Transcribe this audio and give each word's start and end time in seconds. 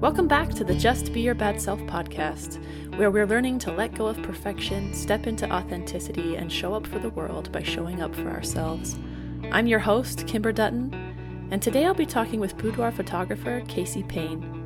Welcome 0.00 0.28
back 0.28 0.48
to 0.54 0.64
the 0.64 0.74
Just 0.74 1.12
Be 1.12 1.20
Your 1.20 1.34
Bad 1.34 1.60
Self 1.60 1.78
podcast, 1.80 2.56
where 2.96 3.10
we're 3.10 3.26
learning 3.26 3.58
to 3.58 3.70
let 3.70 3.94
go 3.94 4.06
of 4.06 4.22
perfection, 4.22 4.94
step 4.94 5.26
into 5.26 5.46
authenticity, 5.52 6.36
and 6.36 6.50
show 6.50 6.72
up 6.72 6.86
for 6.86 6.98
the 6.98 7.10
world 7.10 7.52
by 7.52 7.62
showing 7.62 8.00
up 8.00 8.14
for 8.14 8.30
ourselves. 8.30 8.98
I'm 9.52 9.66
your 9.66 9.78
host, 9.78 10.26
Kimber 10.26 10.52
Dutton, 10.52 11.48
and 11.50 11.60
today 11.60 11.84
I'll 11.84 11.92
be 11.92 12.06
talking 12.06 12.40
with 12.40 12.56
boudoir 12.56 12.92
photographer 12.92 13.60
Kacee 13.66 14.08
Payne. 14.08 14.59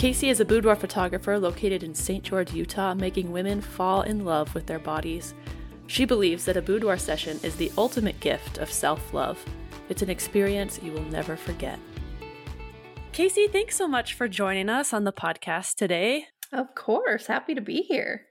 Kacee 0.00 0.30
is 0.30 0.40
a 0.40 0.46
boudoir 0.46 0.76
photographer 0.76 1.38
located 1.38 1.82
in 1.82 1.94
St. 1.94 2.24
George, 2.24 2.54
Utah, 2.54 2.94
making 2.94 3.32
women 3.32 3.60
fall 3.60 4.00
in 4.00 4.24
love 4.24 4.54
with 4.54 4.64
their 4.64 4.78
bodies. 4.78 5.34
She 5.88 6.06
believes 6.06 6.46
that 6.46 6.56
a 6.56 6.62
boudoir 6.62 6.96
session 6.96 7.38
is 7.42 7.54
the 7.56 7.70
ultimate 7.76 8.18
gift 8.18 8.56
of 8.56 8.72
self 8.72 9.12
love. 9.12 9.38
It's 9.90 10.00
an 10.00 10.08
experience 10.08 10.80
you 10.82 10.92
will 10.92 11.04
never 11.04 11.36
forget. 11.36 11.78
Kacee, 13.12 13.52
thanks 13.52 13.76
so 13.76 13.86
much 13.86 14.14
for 14.14 14.26
joining 14.26 14.70
us 14.70 14.94
on 14.94 15.04
the 15.04 15.12
podcast 15.12 15.74
today. 15.74 16.28
Of 16.50 16.74
course. 16.74 17.26
Happy 17.26 17.54
to 17.54 17.60
be 17.60 17.82
here. 17.82 18.22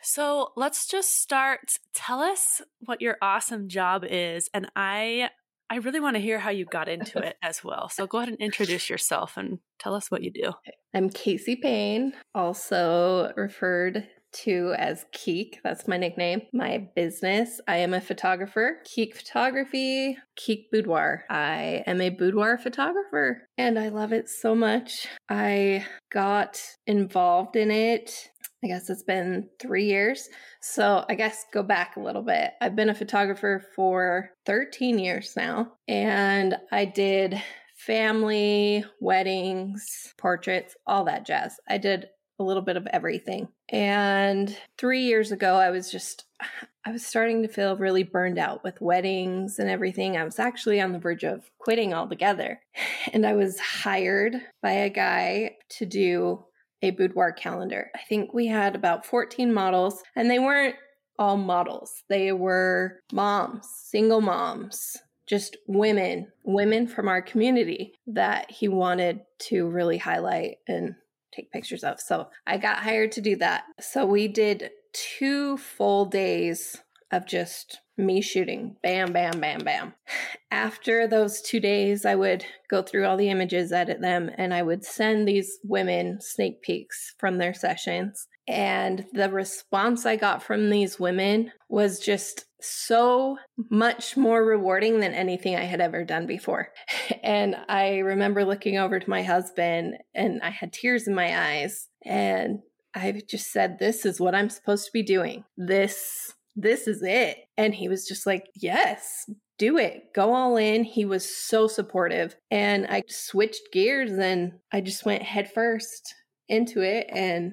So 0.00 0.52
let's 0.56 0.86
just 0.86 1.20
start. 1.20 1.76
Tell 1.92 2.22
us 2.22 2.62
what 2.86 3.02
your 3.02 3.18
awesome 3.20 3.68
job 3.68 4.06
is. 4.08 4.48
And 4.54 4.72
I 4.74 5.28
I 5.70 5.76
really 5.76 6.00
want 6.00 6.16
to 6.16 6.20
hear 6.20 6.40
how 6.40 6.50
you 6.50 6.64
got 6.64 6.88
into 6.88 7.18
it 7.18 7.36
as 7.42 7.62
well. 7.62 7.88
So 7.88 8.08
go 8.08 8.18
ahead 8.18 8.30
and 8.30 8.38
introduce 8.40 8.90
yourself 8.90 9.36
and 9.36 9.60
tell 9.78 9.94
us 9.94 10.10
what 10.10 10.24
you 10.24 10.32
do. 10.32 10.52
I'm 10.92 11.10
Kacee 11.10 11.62
Payne, 11.62 12.12
also 12.34 13.32
referred 13.36 14.08
to 14.32 14.74
as 14.76 15.06
Keek. 15.12 15.60
That's 15.62 15.86
my 15.86 15.96
nickname. 15.96 16.42
My 16.52 16.88
business, 16.96 17.60
I 17.68 17.76
am 17.78 17.94
a 17.94 18.00
photographer. 18.00 18.78
Keek 18.84 19.14
Photography, 19.14 20.18
Keek 20.36 20.70
Boudoir. 20.72 21.24
I 21.30 21.84
am 21.86 22.00
a 22.00 22.10
boudoir 22.10 22.58
photographer 22.58 23.48
and 23.56 23.78
I 23.78 23.88
love 23.88 24.12
it 24.12 24.28
so 24.28 24.56
much. 24.56 25.06
I 25.28 25.86
got 26.12 26.60
involved 26.86 27.54
in 27.54 27.70
it 27.70 28.30
I 28.62 28.66
guess 28.66 28.90
it's 28.90 29.02
been 29.02 29.48
three 29.58 29.86
years. 29.86 30.28
So 30.60 31.04
I 31.08 31.14
guess 31.14 31.46
go 31.52 31.62
back 31.62 31.96
a 31.96 32.00
little 32.00 32.22
bit. 32.22 32.52
I've 32.60 32.76
been 32.76 32.90
a 32.90 32.94
photographer 32.94 33.64
for 33.74 34.30
13 34.44 34.98
years 34.98 35.32
now, 35.36 35.72
and 35.88 36.56
I 36.70 36.84
did 36.84 37.42
family, 37.74 38.84
weddings, 39.00 40.12
portraits, 40.18 40.76
all 40.86 41.04
that 41.04 41.26
jazz. 41.26 41.58
I 41.68 41.78
did 41.78 42.08
a 42.38 42.44
little 42.44 42.62
bit 42.62 42.76
of 42.76 42.86
everything. 42.88 43.48
And 43.68 44.56
three 44.78 45.02
years 45.02 45.32
ago, 45.32 45.54
I 45.54 45.70
was 45.70 45.90
just, 45.90 46.24
I 46.84 46.92
was 46.92 47.04
starting 47.04 47.42
to 47.42 47.48
feel 47.48 47.76
really 47.76 48.02
burned 48.02 48.38
out 48.38 48.64
with 48.64 48.80
weddings 48.80 49.58
and 49.58 49.68
everything. 49.68 50.16
I 50.16 50.24
was 50.24 50.38
actually 50.38 50.80
on 50.80 50.92
the 50.92 50.98
verge 50.98 51.24
of 51.24 51.50
quitting 51.58 51.94
altogether. 51.94 52.60
And 53.12 53.24
I 53.24 53.32
was 53.32 53.58
hired 53.58 54.36
by 54.62 54.72
a 54.72 54.90
guy 54.90 55.56
to 55.78 55.86
do 55.86 56.44
a 56.82 56.90
boudoir 56.90 57.32
calendar. 57.32 57.90
I 57.94 58.00
think 58.08 58.32
we 58.32 58.46
had 58.46 58.74
about 58.74 59.06
14 59.06 59.52
models, 59.52 60.02
and 60.16 60.30
they 60.30 60.38
weren't 60.38 60.76
all 61.18 61.36
models. 61.36 62.02
They 62.08 62.32
were 62.32 63.00
moms, 63.12 63.68
single 63.68 64.20
moms, 64.20 64.96
just 65.26 65.56
women, 65.68 66.28
women 66.44 66.88
from 66.88 67.08
our 67.08 67.22
community 67.22 67.94
that 68.06 68.50
he 68.50 68.68
wanted 68.68 69.20
to 69.38 69.68
really 69.68 69.98
highlight 69.98 70.56
and 70.66 70.94
take 71.32 71.52
pictures 71.52 71.84
of. 71.84 72.00
So 72.00 72.28
I 72.46 72.56
got 72.56 72.78
hired 72.78 73.12
to 73.12 73.20
do 73.20 73.36
that. 73.36 73.64
So 73.80 74.04
we 74.06 74.28
did 74.28 74.70
two 74.92 75.56
full 75.58 76.06
days 76.06 76.78
of 77.12 77.26
just 77.26 77.80
me 77.96 78.20
shooting 78.20 78.76
bam, 78.82 79.12
bam, 79.12 79.40
bam, 79.40 79.60
bam. 79.60 79.94
After 80.50 81.06
those 81.06 81.40
two 81.40 81.60
days, 81.60 82.04
I 82.04 82.14
would 82.14 82.44
go 82.68 82.82
through 82.82 83.06
all 83.06 83.16
the 83.16 83.30
images, 83.30 83.72
edit 83.72 84.00
them, 84.00 84.30
and 84.36 84.52
I 84.52 84.62
would 84.62 84.84
send 84.84 85.26
these 85.28 85.58
women 85.62 86.20
sneak 86.20 86.62
peeks 86.62 87.14
from 87.18 87.38
their 87.38 87.54
sessions. 87.54 88.26
And 88.48 89.06
the 89.12 89.30
response 89.30 90.06
I 90.06 90.16
got 90.16 90.42
from 90.42 90.70
these 90.70 90.98
women 90.98 91.52
was 91.68 92.00
just 92.00 92.46
so 92.60 93.38
much 93.70 94.16
more 94.16 94.44
rewarding 94.44 95.00
than 95.00 95.14
anything 95.14 95.54
I 95.56 95.64
had 95.64 95.80
ever 95.80 96.04
done 96.04 96.26
before. 96.26 96.68
And 97.22 97.54
I 97.68 97.98
remember 97.98 98.44
looking 98.44 98.78
over 98.78 98.98
to 98.98 99.10
my 99.10 99.22
husband, 99.22 99.94
and 100.14 100.40
I 100.42 100.50
had 100.50 100.72
tears 100.72 101.06
in 101.06 101.14
my 101.14 101.58
eyes. 101.58 101.88
And 102.04 102.60
I 102.94 103.20
just 103.28 103.52
said, 103.52 103.78
This 103.78 104.06
is 104.06 104.20
what 104.20 104.34
I'm 104.34 104.48
supposed 104.48 104.86
to 104.86 104.92
be 104.92 105.02
doing. 105.02 105.44
This 105.56 106.34
this 106.60 106.86
is 106.86 107.02
it. 107.02 107.38
And 107.56 107.74
he 107.74 107.88
was 107.88 108.06
just 108.06 108.26
like, 108.26 108.46
yes, 108.54 109.28
do 109.58 109.76
it. 109.78 110.12
Go 110.14 110.32
all 110.32 110.56
in. 110.56 110.84
He 110.84 111.04
was 111.04 111.36
so 111.36 111.66
supportive. 111.68 112.36
And 112.50 112.86
I 112.86 113.02
switched 113.08 113.72
gears 113.72 114.12
and 114.12 114.52
I 114.72 114.80
just 114.80 115.04
went 115.04 115.22
headfirst 115.22 116.14
into 116.48 116.82
it. 116.82 117.06
And 117.10 117.52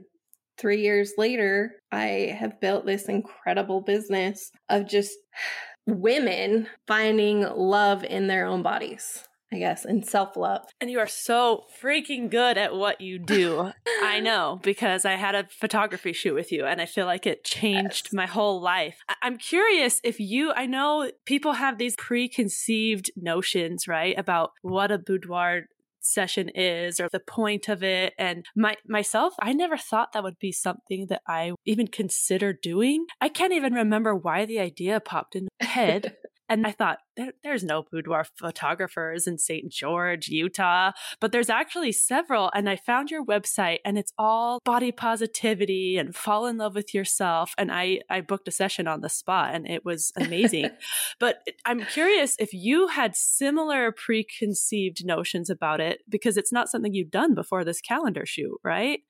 three 0.57 0.81
years 0.81 1.13
later, 1.17 1.73
I 1.91 2.35
have 2.39 2.59
built 2.61 2.85
this 2.85 3.09
incredible 3.09 3.81
business 3.81 4.51
of 4.69 4.87
just 4.87 5.13
women 5.85 6.67
finding 6.87 7.41
love 7.41 8.03
in 8.03 8.27
their 8.27 8.45
own 8.45 8.61
bodies. 8.61 9.26
I 9.51 9.59
guess, 9.59 9.85
and 9.85 10.05
self 10.05 10.35
love. 10.35 10.67
And 10.81 10.91
you 10.91 10.99
are 10.99 11.07
so 11.07 11.63
freaking 11.81 12.29
good 12.29 12.57
at 12.57 12.75
what 12.75 12.99
you 12.99 13.17
do. 13.17 13.71
I 14.03 14.19
know 14.19 14.59
because 14.61 15.05
I 15.05 15.13
had 15.13 15.35
a 15.35 15.47
photography 15.49 16.11
shoot 16.11 16.33
with 16.33 16.51
you 16.51 16.65
and 16.65 16.81
I 16.81 16.85
feel 16.85 17.05
like 17.05 17.25
it 17.25 17.45
changed 17.45 18.07
yes. 18.07 18.13
my 18.13 18.25
whole 18.25 18.61
life. 18.61 18.97
I- 19.07 19.15
I'm 19.21 19.37
curious 19.37 20.01
if 20.03 20.19
you, 20.19 20.51
I 20.51 20.65
know 20.65 21.11
people 21.25 21.53
have 21.53 21.77
these 21.77 21.95
preconceived 21.95 23.11
notions, 23.15 23.87
right, 23.87 24.17
about 24.17 24.51
what 24.61 24.91
a 24.91 24.97
boudoir 24.97 25.67
session 26.01 26.49
is 26.49 26.99
or 26.99 27.09
the 27.11 27.19
point 27.19 27.67
of 27.67 27.83
it 27.83 28.13
and 28.17 28.45
my 28.55 28.75
myself 28.87 29.33
I 29.41 29.51
never 29.51 29.75
thought 29.75 30.13
that 30.13 30.23
would 30.23 30.39
be 30.39 30.53
something 30.53 31.07
that 31.09 31.21
I 31.27 31.51
even 31.65 31.87
consider 31.87 32.53
doing. 32.53 33.05
I 33.19 33.27
can't 33.29 33.51
even 33.51 33.73
remember 33.73 34.15
why 34.15 34.45
the 34.45 34.59
idea 34.59 34.99
popped 34.99 35.35
in 35.35 35.49
my 35.59 35.67
head. 35.67 36.15
And 36.49 36.65
I 36.65 36.71
thought, 36.71 36.99
there, 37.15 37.33
there's 37.43 37.63
no 37.63 37.83
boudoir 37.91 38.25
photographers 38.35 39.27
in 39.27 39.37
St. 39.37 39.69
George, 39.71 40.27
Utah, 40.27 40.91
but 41.19 41.31
there's 41.31 41.49
actually 41.49 41.91
several. 41.91 42.51
And 42.53 42.69
I 42.69 42.75
found 42.75 43.11
your 43.11 43.25
website 43.25 43.79
and 43.83 43.97
it's 43.97 44.13
all 44.17 44.59
body 44.63 44.91
positivity 44.91 45.97
and 45.97 46.15
fall 46.15 46.45
in 46.45 46.57
love 46.57 46.75
with 46.75 46.93
yourself. 46.93 47.53
And 47.57 47.71
I, 47.71 47.99
I 48.09 48.21
booked 48.21 48.47
a 48.47 48.51
session 48.51 48.87
on 48.87 49.01
the 49.01 49.09
spot 49.09 49.53
and 49.53 49.67
it 49.67 49.83
was 49.83 50.11
amazing. 50.15 50.69
but 51.19 51.39
I'm 51.65 51.83
curious 51.85 52.35
if 52.39 52.53
you 52.53 52.87
had 52.87 53.15
similar 53.15 53.91
preconceived 53.91 55.05
notions 55.05 55.49
about 55.49 55.81
it 55.81 56.01
because 56.07 56.37
it's 56.37 56.53
not 56.53 56.69
something 56.69 56.93
you've 56.93 57.11
done 57.11 57.33
before 57.33 57.63
this 57.63 57.81
calendar 57.81 58.25
shoot, 58.25 58.57
right? 58.63 59.01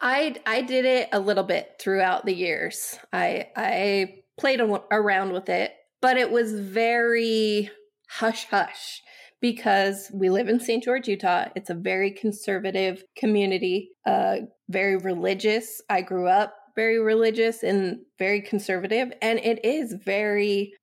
I 0.00 0.36
I 0.46 0.62
did 0.62 0.84
it 0.84 1.08
a 1.12 1.20
little 1.20 1.44
bit 1.44 1.76
throughout 1.78 2.26
the 2.26 2.34
years. 2.34 2.98
I 3.12 3.48
I 3.56 4.22
played 4.38 4.60
around 4.60 5.32
with 5.32 5.48
it 5.48 5.72
but 6.04 6.18
it 6.18 6.30
was 6.30 6.52
very 6.52 7.70
hush 8.10 8.44
hush 8.50 9.00
because 9.40 10.10
we 10.12 10.28
live 10.28 10.50
in 10.50 10.60
St. 10.60 10.84
George, 10.84 11.08
Utah. 11.08 11.46
It's 11.56 11.70
a 11.70 11.74
very 11.74 12.10
conservative 12.10 13.02
community, 13.16 13.88
uh, 14.04 14.40
very 14.68 14.98
religious. 14.98 15.80
I 15.88 16.02
grew 16.02 16.28
up 16.28 16.54
very 16.76 16.98
religious 16.98 17.62
and 17.62 18.00
very 18.18 18.42
conservative, 18.42 19.14
and 19.22 19.38
it 19.38 19.64
is 19.64 19.94
very 19.94 20.74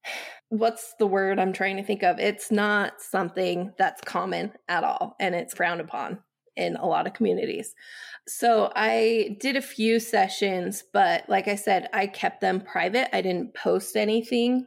what's 0.50 0.96
the 0.98 1.06
word 1.06 1.38
I'm 1.38 1.54
trying 1.54 1.78
to 1.78 1.84
think 1.84 2.02
of? 2.02 2.20
It's 2.20 2.50
not 2.50 2.94
something 3.00 3.74
that's 3.78 4.02
common 4.02 4.54
at 4.68 4.84
all, 4.84 5.16
and 5.20 5.36
it's 5.36 5.54
frowned 5.54 5.82
upon 5.82 6.18
in 6.56 6.78
a 6.78 6.88
lot 6.88 7.06
of 7.06 7.14
communities. 7.14 7.76
So 8.28 8.72
I 8.76 9.38
did 9.40 9.56
a 9.56 9.62
few 9.62 10.00
sessions, 10.00 10.84
but 10.92 11.30
like 11.30 11.48
I 11.48 11.58
said, 11.58 11.90
I 11.94 12.08
kept 12.08 12.42
them 12.42 12.60
private. 12.60 13.16
I 13.16 13.22
didn't 13.22 13.54
post 13.54 13.96
anything 13.96 14.66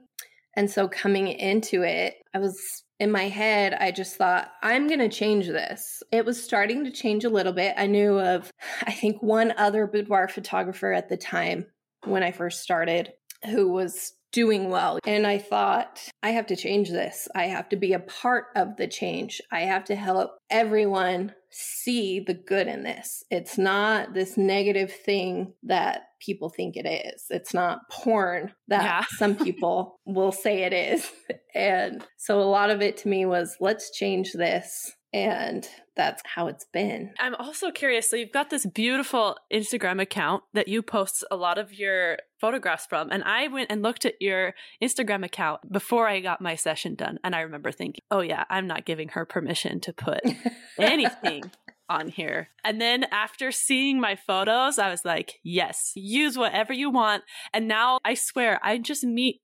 and 0.57 0.71
so 0.71 0.89
coming 0.89 1.29
into 1.29 1.83
it, 1.83 2.17
I 2.35 2.39
was 2.39 2.85
in 3.01 3.11
my 3.11 3.29
head, 3.29 3.75
I 3.75 3.91
just 3.91 4.17
thought, 4.17 4.51
I'm 4.63 4.87
going 4.87 5.01
to 5.01 5.09
change 5.09 5.49
this. 5.49 6.03
It 6.13 6.25
was 6.25 6.43
starting 6.43 6.85
to 6.85 6.91
change 6.91 7.25
a 7.25 7.31
little 7.31 7.53
bit. 7.53 7.75
I 7.77 7.87
knew 7.87 8.19
of, 8.19 8.51
I 8.83 8.93
think, 8.93 9.23
one 9.23 9.53
other 9.57 9.87
boudoir 9.87 10.29
photographer 10.29 10.93
at 10.93 11.09
the 11.09 11.17
time 11.17 11.67
when 12.05 12.23
I 12.23 12.33
first 12.33 12.63
started 12.63 13.13
who 13.47 13.71
was 13.71 14.13
doing 14.33 14.69
well. 14.69 14.99
And 15.05 15.27
I 15.27 15.39
thought, 15.39 16.09
I 16.23 16.31
have 16.31 16.47
to 16.47 16.57
change 16.57 16.91
this. 16.91 17.29
I 17.35 17.45
have 17.45 17.69
to 17.69 17.77
be 17.77 17.93
a 17.93 18.01
part 18.01 18.47
of 18.57 18.77
the 18.77 18.89
change. 18.89 19.41
I 19.53 19.61
have 19.61 19.85
to 19.85 19.95
help 19.95 20.33
everyone 20.51 21.33
see 21.57 22.19
the 22.19 22.35
good 22.35 22.67
in 22.67 22.83
this. 22.83 23.23
It's 23.31 23.57
not 23.57 24.13
this 24.13 24.37
negative 24.37 24.93
thing 24.93 25.53
that 25.63 26.09
people 26.21 26.49
think 26.49 26.77
it 26.77 26.87
is. 26.87 27.27
It's 27.31 27.55
not 27.55 27.89
porn 27.91 28.53
that 28.69 28.83
yeah. 28.83 29.05
some 29.19 29.37
people 29.37 30.01
will 30.05 30.33
say 30.33 30.65
it 30.65 30.73
is. 30.73 31.09
And 31.55 32.05
so 32.17 32.41
a 32.41 32.43
lot 32.43 32.71
of 32.71 32.83
it 32.83 32.97
to 32.99 33.09
me 33.09 33.25
was 33.25 33.57
let's 33.61 33.91
change 33.97 34.33
this 34.33 34.93
and 35.13 35.69
that's 35.95 36.23
how 36.25 36.49
it's 36.49 36.67
been. 36.73 37.13
I'm 37.21 37.37
also 37.37 37.71
curious. 37.71 38.11
So 38.11 38.17
you've 38.17 38.33
got 38.33 38.51
this 38.51 38.67
beautiful 38.67 39.37
Instagram 39.53 40.03
account 40.03 40.43
that 40.55 40.67
you 40.67 40.83
post 40.83 41.25
a 41.31 41.37
lot 41.37 41.57
of 41.57 41.73
your 41.73 42.19
photographs 42.45 42.85
from. 42.85 43.11
And 43.11 43.25
I 43.25 43.49
went 43.49 43.71
and 43.71 43.81
looked 43.81 44.05
at 44.05 44.21
your 44.21 44.53
Instagram 44.83 45.25
account 45.25 45.73
before 45.73 46.07
I 46.07 46.21
got 46.21 46.43
my 46.43 46.57
session 46.57 46.95
done. 46.95 47.19
And 47.25 47.35
I 47.35 47.41
remember 47.41 47.73
thinking, 47.73 48.03
oh, 48.11 48.21
yeah, 48.21 48.45
I'm 48.51 48.67
not 48.67 48.85
giving 48.85 49.09
her 49.09 49.25
permission 49.25 49.81
to 49.81 49.95
put 49.95 50.21
anything 50.79 51.51
on 51.89 52.09
here. 52.09 52.51
And 52.63 52.79
then 52.83 53.05
after 53.05 53.51
seeing 53.51 53.99
my 53.99 54.15
photos, 54.15 54.79
I 54.79 54.91
was 54.91 55.07
like, 55.07 55.41
yes, 55.43 55.93
use 55.95 56.37
whatever 56.37 56.75
you 56.75 56.91
want. 56.91 57.23
And 57.55 57.67
now 57.67 57.99
I 58.05 58.13
swear, 58.13 58.61
I 58.63 58.77
just 58.77 59.05
meet, 59.05 59.41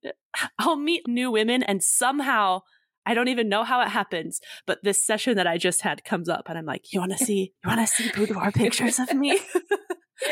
I'll 0.59 0.77
meet 0.77 1.09
new 1.09 1.31
women 1.31 1.63
and 1.63 1.83
somehow 1.83 2.63
I 3.07 3.15
don't 3.15 3.29
even 3.29 3.49
know 3.49 3.65
how 3.65 3.81
it 3.81 3.89
happens, 3.89 4.43
but 4.67 4.85
this 4.85 5.03
session 5.03 5.37
that 5.37 5.47
I 5.47 5.57
just 5.57 5.81
had 5.81 6.05
comes 6.05 6.29
up 6.29 6.51
and 6.51 6.59
I'm 6.59 6.67
like, 6.67 6.93
you 6.93 7.01
want 7.01 7.17
to 7.17 7.25
see, 7.25 7.55
you 7.65 7.69
want 7.69 7.81
to 7.81 7.87
see 7.87 8.11
boudoir 8.15 8.53
pictures 8.53 8.99
of 8.99 9.15
me? 9.15 9.39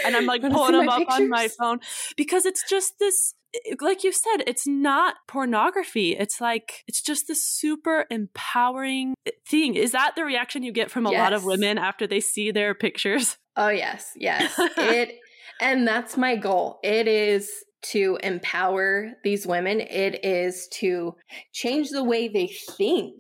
and 0.05 0.17
I'm 0.17 0.27
like 0.27 0.43
pulling 0.43 0.73
them 0.73 0.89
up 0.89 0.99
pictures? 0.99 1.21
on 1.21 1.29
my 1.29 1.49
phone 1.49 1.81
because 2.17 2.47
it's 2.47 2.69
just 2.69 2.99
this 2.99 3.35
like 3.81 4.05
you 4.05 4.13
said, 4.13 4.39
it's 4.47 4.67
not 4.67 5.17
pornography. 5.27 6.17
It's 6.17 6.41
like, 6.41 6.85
it's 6.87 7.01
just 7.01 7.29
this 7.29 7.43
super 7.43 8.05
empowering 8.11 9.15
thing. 9.47 9.75
Is 9.75 9.93
that 9.93 10.13
the 10.17 10.25
reaction 10.25 10.63
you 10.63 10.73
get 10.73 10.91
from 10.91 11.07
a 11.07 11.11
yes. 11.11 11.19
lot 11.19 11.33
of 11.33 11.45
women 11.45 11.79
after 11.79 12.07
they 12.07 12.21
see 12.21 12.51
their 12.51 12.75
pictures? 12.75 13.37
Oh, 13.61 13.71
yes. 13.71 14.13
Yes. 14.15 14.55
it, 14.77 15.19
and 15.61 15.85
that's 15.85 16.17
my 16.17 16.37
goal. 16.37 16.79
It 16.85 17.09
is 17.09 17.51
to 17.87 18.17
empower 18.23 19.15
these 19.25 19.49
women, 19.49 19.81
it 19.81 20.25
is 20.25 20.69
to 20.75 21.17
change 21.53 21.91
the 21.91 22.05
way 22.05 22.29
they 22.29 22.47
think 22.47 23.15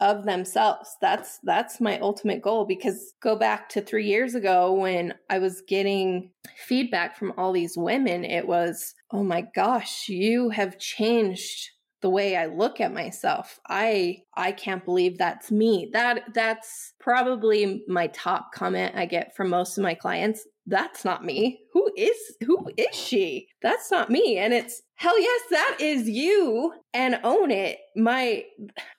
of 0.00 0.24
themselves. 0.24 0.96
That's 1.00 1.38
that's 1.42 1.80
my 1.80 1.98
ultimate 2.00 2.42
goal 2.42 2.64
because 2.64 3.14
go 3.20 3.36
back 3.36 3.68
to 3.70 3.80
3 3.82 4.06
years 4.06 4.34
ago 4.34 4.72
when 4.72 5.14
I 5.28 5.38
was 5.38 5.62
getting 5.66 6.30
feedback 6.56 7.16
from 7.16 7.32
all 7.36 7.52
these 7.52 7.76
women, 7.76 8.24
it 8.24 8.46
was, 8.46 8.94
"Oh 9.10 9.22
my 9.22 9.42
gosh, 9.54 10.08
you 10.08 10.50
have 10.50 10.78
changed 10.78 11.70
the 12.00 12.10
way 12.10 12.36
I 12.36 12.46
look 12.46 12.80
at 12.80 12.94
myself. 12.94 13.60
I 13.68 14.22
I 14.34 14.52
can't 14.52 14.84
believe 14.84 15.18
that's 15.18 15.50
me. 15.50 15.90
That 15.92 16.22
that's 16.34 16.94
probably 16.98 17.82
my 17.88 18.06
top 18.08 18.52
comment 18.54 18.94
I 18.96 19.06
get 19.06 19.36
from 19.36 19.50
most 19.50 19.76
of 19.76 19.82
my 19.82 19.94
clients 19.94 20.46
that's 20.66 21.04
not 21.04 21.24
me. 21.24 21.60
Who 21.72 21.90
is 21.96 22.16
who 22.44 22.70
is 22.76 22.94
she? 22.94 23.48
That's 23.62 23.90
not 23.90 24.10
me. 24.10 24.38
And 24.38 24.52
it's 24.52 24.82
hell 24.94 25.18
yes, 25.18 25.40
that 25.50 25.76
is 25.80 26.08
you 26.08 26.74
and 26.92 27.20
own 27.24 27.50
it. 27.50 27.78
My 27.96 28.44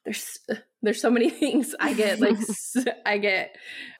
there's 0.05 0.39
there's 0.81 1.01
so 1.01 1.11
many 1.11 1.29
things 1.41 1.75
I 1.79 1.93
get 1.93 2.19
like 2.19 2.37
I 3.05 3.17
get 3.17 3.55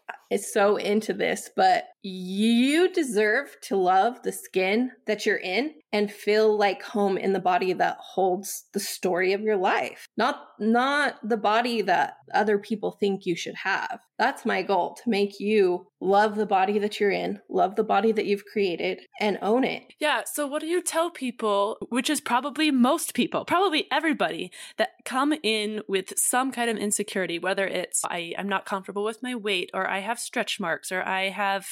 uh, 0.10 0.14
it's 0.30 0.52
so 0.54 0.76
into 0.78 1.14
this, 1.14 1.50
but 1.56 1.86
you 2.04 2.92
deserve 2.92 3.56
to 3.64 3.76
love 3.76 4.24
the 4.24 4.32
skin 4.32 4.92
that 5.06 5.26
you're 5.26 5.38
in 5.38 5.74
and 5.94 6.12
feel 6.12 6.58
like 6.58 6.82
home 6.82 7.18
in 7.18 7.34
the 7.34 7.40
body 7.40 7.74
that 7.74 7.98
holds 8.00 8.66
the 8.74 8.80
story 8.80 9.34
of 9.34 9.42
your 9.42 9.58
life. 9.58 10.08
Not 10.18 10.42
not 10.60 11.16
the 11.28 11.38
body 11.38 11.82
that 11.82 12.16
other 12.34 12.58
people 12.58 12.92
think 12.92 13.26
you 13.26 13.36
should 13.36 13.56
have. 13.56 14.00
That's 14.18 14.46
my 14.46 14.62
goal 14.62 14.96
to 15.04 15.10
make 15.10 15.40
you 15.40 15.88
love 16.00 16.36
the 16.36 16.46
body 16.46 16.80
that 16.80 17.00
you're 17.00 17.12
in, 17.12 17.40
love 17.50 17.76
the 17.76 17.84
body 17.84 18.12
that 18.12 18.26
you've 18.26 18.46
created 18.46 19.02
and 19.20 19.40
own 19.42 19.64
it. 19.64 19.84
Yeah, 20.00 20.22
so 20.26 20.46
what 20.46 20.62
do 20.62 20.68
you 20.68 20.82
tell 20.82 21.10
people, 21.10 21.78
which 21.90 22.10
is 22.10 22.22
probably 22.22 22.72
most 22.72 23.14
people, 23.14 23.46
probably 23.46 23.88
everybody 23.92 24.52
that 24.78 24.92
come 25.06 25.34
in 25.44 25.82
with 25.88 26.18
some 26.18 26.52
kind 26.52 26.70
of 26.70 26.78
insecurity, 26.78 27.40
whether 27.40 27.68
it's 27.68 28.04
I 28.06 28.34
I'm 28.38 28.50
not 28.50 28.66
comfortable 28.66 29.04
with 29.04 29.22
my 29.24 29.36
weight 29.36 29.72
or 29.74 29.90
I 29.90 30.00
have 30.00 30.20
stretch 30.20 30.60
marks 30.60 30.92
or 30.92 31.04
I 31.04 31.30
have 31.30 31.68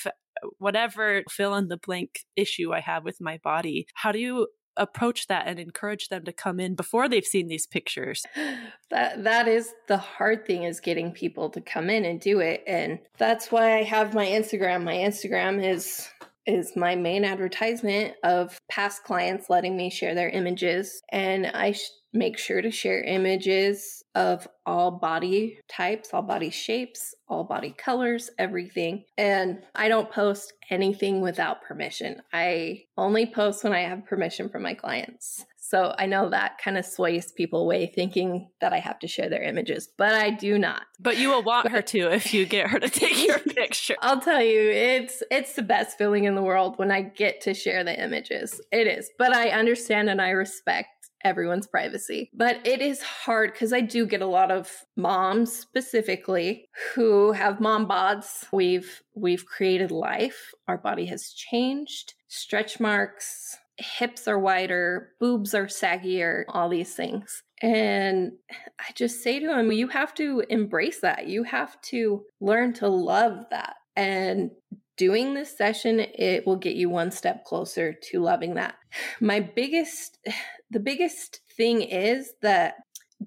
whatever 0.57 1.23
fill 1.29 1.55
in 1.55 1.67
the 1.67 1.77
blank 1.77 2.19
issue 2.35 2.73
I 2.73 2.79
have 2.79 3.03
with 3.03 3.21
my 3.21 3.39
body. 3.43 3.87
How 3.93 4.11
do 4.11 4.19
you 4.19 4.47
approach 4.77 5.27
that 5.27 5.47
and 5.47 5.59
encourage 5.59 6.07
them 6.07 6.23
to 6.23 6.31
come 6.31 6.59
in 6.59 6.73
before 6.73 7.09
they've 7.09 7.25
seen 7.25 7.47
these 7.47 7.67
pictures 7.67 8.25
that 8.89 9.23
that 9.23 9.47
is 9.47 9.73
the 9.87 9.97
hard 9.97 10.45
thing 10.45 10.63
is 10.63 10.79
getting 10.79 11.11
people 11.11 11.49
to 11.49 11.59
come 11.59 11.89
in 11.89 12.05
and 12.05 12.21
do 12.21 12.39
it 12.39 12.63
and 12.65 12.97
that's 13.17 13.51
why 13.51 13.77
i 13.77 13.83
have 13.83 14.13
my 14.13 14.25
instagram 14.25 14.83
my 14.83 14.95
instagram 14.95 15.61
is 15.61 16.07
is 16.49 16.75
my 16.75 16.95
main 16.95 17.23
advertisement 17.23 18.15
of 18.23 18.59
past 18.69 19.03
clients 19.03 19.49
letting 19.49 19.77
me 19.77 19.89
share 19.89 20.15
their 20.15 20.29
images 20.29 21.01
and 21.11 21.47
i 21.47 21.71
sh- 21.71 21.89
make 22.13 22.37
sure 22.37 22.61
to 22.61 22.71
share 22.71 23.03
images 23.03 24.03
of 24.15 24.47
all 24.65 24.91
body 24.91 25.59
types, 25.67 26.09
all 26.13 26.21
body 26.21 26.49
shapes, 26.49 27.13
all 27.27 27.43
body 27.43 27.73
colors, 27.77 28.29
everything. 28.37 29.03
And 29.17 29.59
I 29.75 29.87
don't 29.87 30.11
post 30.11 30.53
anything 30.69 31.21
without 31.21 31.61
permission. 31.61 32.21
I 32.33 32.83
only 32.97 33.27
post 33.27 33.63
when 33.63 33.73
I 33.73 33.81
have 33.81 34.05
permission 34.05 34.49
from 34.49 34.63
my 34.63 34.73
clients. 34.73 35.45
So 35.69 35.93
I 35.99 36.07
know 36.07 36.31
that 36.31 36.57
kind 36.57 36.79
of 36.79 36.85
sways 36.85 37.31
people 37.31 37.61
away 37.61 37.85
thinking 37.85 38.49
that 38.59 38.73
I 38.73 38.79
have 38.79 38.97
to 38.99 39.07
share 39.07 39.29
their 39.29 39.43
images, 39.43 39.87
but 39.99 40.15
I 40.15 40.31
do 40.31 40.57
not. 40.57 40.81
But 40.99 41.17
you 41.17 41.29
will 41.29 41.43
want 41.43 41.69
her 41.69 41.83
to 41.83 42.11
if 42.11 42.33
you 42.33 42.47
get 42.47 42.69
her 42.69 42.79
to 42.79 42.89
take 42.89 43.23
your 43.23 43.37
picture. 43.55 43.95
I'll 44.01 44.19
tell 44.19 44.41
you, 44.41 44.59
it's 44.59 45.21
it's 45.29 45.53
the 45.53 45.61
best 45.61 45.95
feeling 45.95 46.23
in 46.23 46.33
the 46.33 46.41
world 46.41 46.79
when 46.79 46.89
I 46.91 47.03
get 47.03 47.41
to 47.41 47.53
share 47.53 47.83
the 47.83 48.03
images. 48.03 48.59
It 48.71 48.87
is. 48.87 49.11
But 49.19 49.35
I 49.35 49.49
understand 49.49 50.09
and 50.09 50.19
I 50.19 50.31
respect 50.31 50.89
everyone's 51.23 51.67
privacy. 51.67 52.31
But 52.33 52.65
it 52.65 52.81
is 52.81 53.03
hard 53.03 53.53
because 53.53 53.71
I 53.71 53.81
do 53.81 54.07
get 54.07 54.23
a 54.23 54.27
lot 54.27 54.49
of 54.49 54.71
moms 54.97 55.53
specifically 55.53 56.67
who 56.95 57.33
have 57.33 57.61
mom 57.61 57.87
bods. 57.87 58.45
We've 58.51 59.03
we've 59.15 59.45
created 59.45 59.91
life. 59.91 60.51
Our 60.67 60.79
body 60.79 61.05
has 61.05 61.29
changed. 61.29 62.15
Stretch 62.27 62.79
marks, 62.79 63.57
hips 63.79 64.27
are 64.27 64.39
wider, 64.39 65.11
boobs 65.19 65.53
are 65.53 65.67
saggier, 65.67 66.43
all 66.49 66.69
these 66.69 66.93
things. 66.93 67.43
And 67.61 68.33
I 68.79 68.91
just 68.95 69.23
say 69.23 69.39
to 69.39 69.47
them, 69.47 69.71
you 69.71 69.87
have 69.87 70.13
to 70.15 70.43
embrace 70.49 71.01
that. 71.01 71.27
You 71.27 71.43
have 71.43 71.79
to 71.83 72.23
learn 72.39 72.73
to 72.73 72.87
love 72.87 73.45
that. 73.51 73.75
And 73.95 74.51
doing 74.97 75.33
this 75.33 75.57
session, 75.57 75.99
it 75.99 76.45
will 76.45 76.57
get 76.57 76.75
you 76.75 76.89
one 76.89 77.11
step 77.11 77.45
closer 77.45 77.93
to 77.93 78.21
loving 78.21 78.55
that. 78.55 78.75
My 79.19 79.39
biggest, 79.39 80.19
the 80.69 80.79
biggest 80.79 81.41
thing 81.57 81.81
is 81.81 82.33
that 82.41 82.75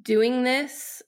doing 0.02 0.44
this, 0.44 1.02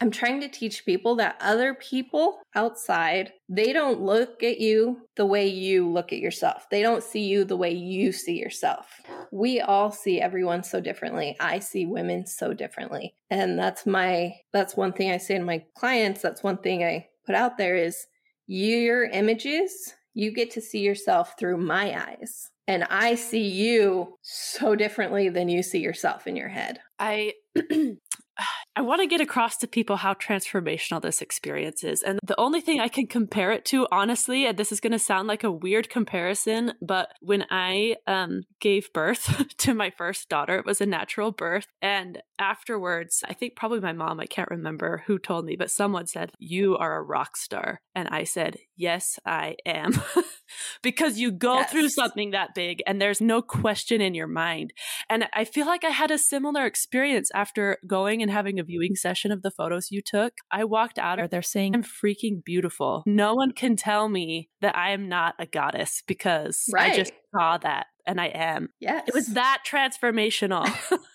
I'm 0.00 0.10
trying 0.10 0.40
to 0.40 0.48
teach 0.48 0.84
people 0.84 1.16
that 1.16 1.36
other 1.40 1.74
people 1.74 2.40
outside, 2.54 3.32
they 3.48 3.72
don't 3.72 4.00
look 4.00 4.42
at 4.42 4.60
you 4.60 5.08
the 5.16 5.26
way 5.26 5.46
you 5.46 5.88
look 5.88 6.12
at 6.12 6.18
yourself. 6.18 6.68
They 6.70 6.82
don't 6.82 7.02
see 7.02 7.24
you 7.24 7.44
the 7.44 7.56
way 7.56 7.72
you 7.72 8.12
see 8.12 8.38
yourself. 8.38 9.00
We 9.32 9.60
all 9.60 9.90
see 9.90 10.20
everyone 10.20 10.62
so 10.62 10.80
differently. 10.80 11.36
I 11.40 11.58
see 11.58 11.86
women 11.86 12.26
so 12.26 12.52
differently. 12.52 13.14
And 13.30 13.58
that's 13.58 13.86
my 13.86 14.34
that's 14.52 14.76
one 14.76 14.92
thing 14.92 15.10
I 15.10 15.18
say 15.18 15.38
to 15.38 15.44
my 15.44 15.64
clients, 15.74 16.22
that's 16.22 16.42
one 16.42 16.58
thing 16.58 16.84
I 16.84 17.08
put 17.26 17.34
out 17.34 17.58
there 17.58 17.76
is 17.76 18.06
your 18.46 19.04
images, 19.04 19.94
you 20.12 20.32
get 20.32 20.50
to 20.52 20.60
see 20.60 20.80
yourself 20.80 21.34
through 21.38 21.56
my 21.56 21.98
eyes. 21.98 22.50
And 22.66 22.84
I 22.84 23.14
see 23.14 23.46
you 23.46 24.18
so 24.22 24.74
differently 24.74 25.28
than 25.28 25.48
you 25.48 25.62
see 25.62 25.80
yourself 25.80 26.26
in 26.26 26.34
your 26.34 26.48
head. 26.48 26.80
I 26.98 27.34
I 28.76 28.80
want 28.80 29.00
to 29.00 29.06
get 29.06 29.20
across 29.20 29.56
to 29.58 29.68
people 29.68 29.96
how 29.96 30.14
transformational 30.14 31.00
this 31.00 31.22
experience 31.22 31.84
is. 31.84 32.02
And 32.02 32.18
the 32.24 32.38
only 32.40 32.60
thing 32.60 32.80
I 32.80 32.88
can 32.88 33.06
compare 33.06 33.52
it 33.52 33.64
to, 33.66 33.86
honestly, 33.92 34.46
and 34.46 34.58
this 34.58 34.72
is 34.72 34.80
going 34.80 34.92
to 34.92 34.98
sound 34.98 35.28
like 35.28 35.44
a 35.44 35.50
weird 35.50 35.88
comparison, 35.88 36.72
but 36.82 37.12
when 37.20 37.44
I 37.50 37.96
um, 38.06 38.42
gave 38.60 38.92
birth 38.92 39.44
to 39.58 39.74
my 39.74 39.90
first 39.90 40.28
daughter, 40.28 40.58
it 40.58 40.66
was 40.66 40.80
a 40.80 40.86
natural 40.86 41.30
birth. 41.30 41.66
And 41.80 42.20
afterwards, 42.38 43.22
I 43.28 43.32
think 43.34 43.54
probably 43.54 43.80
my 43.80 43.92
mom, 43.92 44.18
I 44.18 44.26
can't 44.26 44.50
remember 44.50 45.04
who 45.06 45.18
told 45.18 45.44
me, 45.44 45.54
but 45.56 45.70
someone 45.70 46.06
said, 46.06 46.32
You 46.38 46.76
are 46.76 46.96
a 46.96 47.02
rock 47.02 47.36
star. 47.36 47.80
And 47.94 48.08
I 48.08 48.24
said, 48.24 48.56
Yes, 48.76 49.18
I 49.24 49.56
am. 49.64 49.92
because 50.82 51.18
you 51.18 51.30
go 51.30 51.58
yes. 51.58 51.70
through 51.70 51.88
something 51.88 52.32
that 52.32 52.54
big 52.54 52.82
and 52.86 53.00
there's 53.00 53.20
no 53.20 53.40
question 53.42 54.00
in 54.00 54.14
your 54.14 54.26
mind. 54.26 54.72
And 55.08 55.26
I 55.32 55.44
feel 55.44 55.66
like 55.66 55.84
I 55.84 55.90
had 55.90 56.10
a 56.10 56.18
similar 56.18 56.64
experience 56.66 57.30
after 57.34 57.78
going 57.86 58.22
and 58.22 58.30
having 58.30 58.58
a 58.58 58.64
viewing 58.64 58.96
session 58.96 59.30
of 59.32 59.42
the 59.42 59.50
photos 59.50 59.90
you 59.90 60.02
took. 60.02 60.34
I 60.50 60.64
walked 60.64 60.98
out 60.98 61.18
of 61.18 61.30
there 61.30 61.42
saying, 61.42 61.74
I'm 61.74 61.84
freaking 61.84 62.44
beautiful. 62.44 63.02
No 63.06 63.34
one 63.34 63.52
can 63.52 63.76
tell 63.76 64.08
me 64.08 64.50
that 64.60 64.76
I 64.76 64.90
am 64.90 65.08
not 65.08 65.34
a 65.38 65.46
goddess 65.46 66.02
because 66.06 66.68
right. 66.72 66.92
I 66.92 66.96
just 66.96 67.12
saw 67.34 67.58
that 67.58 67.86
and 68.06 68.20
I 68.20 68.26
am. 68.26 68.70
Yes. 68.80 69.08
It 69.08 69.14
was 69.14 69.28
that 69.28 69.62
transformational. 69.66 70.66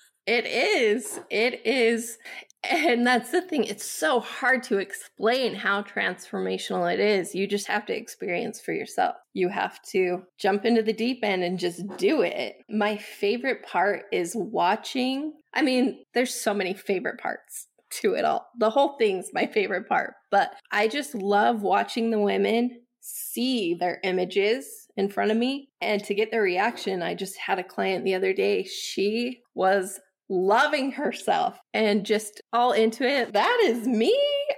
it 0.25 0.45
is. 0.45 1.19
It 1.29 1.65
is. 1.65 2.17
And 2.63 3.07
that's 3.07 3.31
the 3.31 3.41
thing. 3.41 3.63
It's 3.63 3.85
so 3.85 4.19
hard 4.19 4.63
to 4.63 4.79
explain 4.79 5.55
how 5.55 5.81
transformational 5.81 6.91
it 6.93 6.99
is. 6.99 7.33
You 7.33 7.47
just 7.47 7.67
have 7.67 7.85
to 7.85 7.95
experience 7.95 8.59
for 8.59 8.73
yourself. 8.73 9.15
You 9.33 9.47
have 9.49 9.81
to 9.91 10.23
jump 10.37 10.65
into 10.65 10.83
the 10.83 10.93
deep 10.93 11.19
end 11.23 11.43
and 11.43 11.57
just 11.57 11.87
do 11.97 12.21
it. 12.21 12.57
My 12.69 12.97
favorite 12.97 13.65
part 13.65 14.03
is 14.11 14.35
watching. 14.35 15.33
I 15.53 15.61
mean, 15.61 16.03
there's 16.13 16.33
so 16.33 16.53
many 16.53 16.73
favorite 16.73 17.19
parts 17.19 17.67
to 18.01 18.13
it 18.13 18.25
all. 18.25 18.49
The 18.57 18.69
whole 18.69 18.97
thing's 18.97 19.29
my 19.33 19.47
favorite 19.47 19.87
part, 19.87 20.15
but 20.29 20.51
I 20.71 20.87
just 20.87 21.15
love 21.15 21.61
watching 21.61 22.11
the 22.11 22.19
women 22.19 22.81
see 22.99 23.73
their 23.73 23.99
images 24.03 24.87
in 24.97 25.09
front 25.09 25.31
of 25.31 25.37
me 25.37 25.69
and 25.81 26.03
to 26.03 26.13
get 26.13 26.29
their 26.29 26.41
reaction. 26.41 27.01
I 27.01 27.15
just 27.15 27.37
had 27.37 27.57
a 27.57 27.63
client 27.63 28.03
the 28.03 28.15
other 28.15 28.33
day. 28.33 28.63
She 28.63 29.41
was 29.55 29.99
loving 30.29 30.91
herself 30.91 31.59
and 31.73 32.05
just 32.05 32.41
all 32.53 32.71
into 32.71 33.03
it. 33.03 33.33
That 33.33 33.61
is 33.65 33.87
me. 33.87 34.15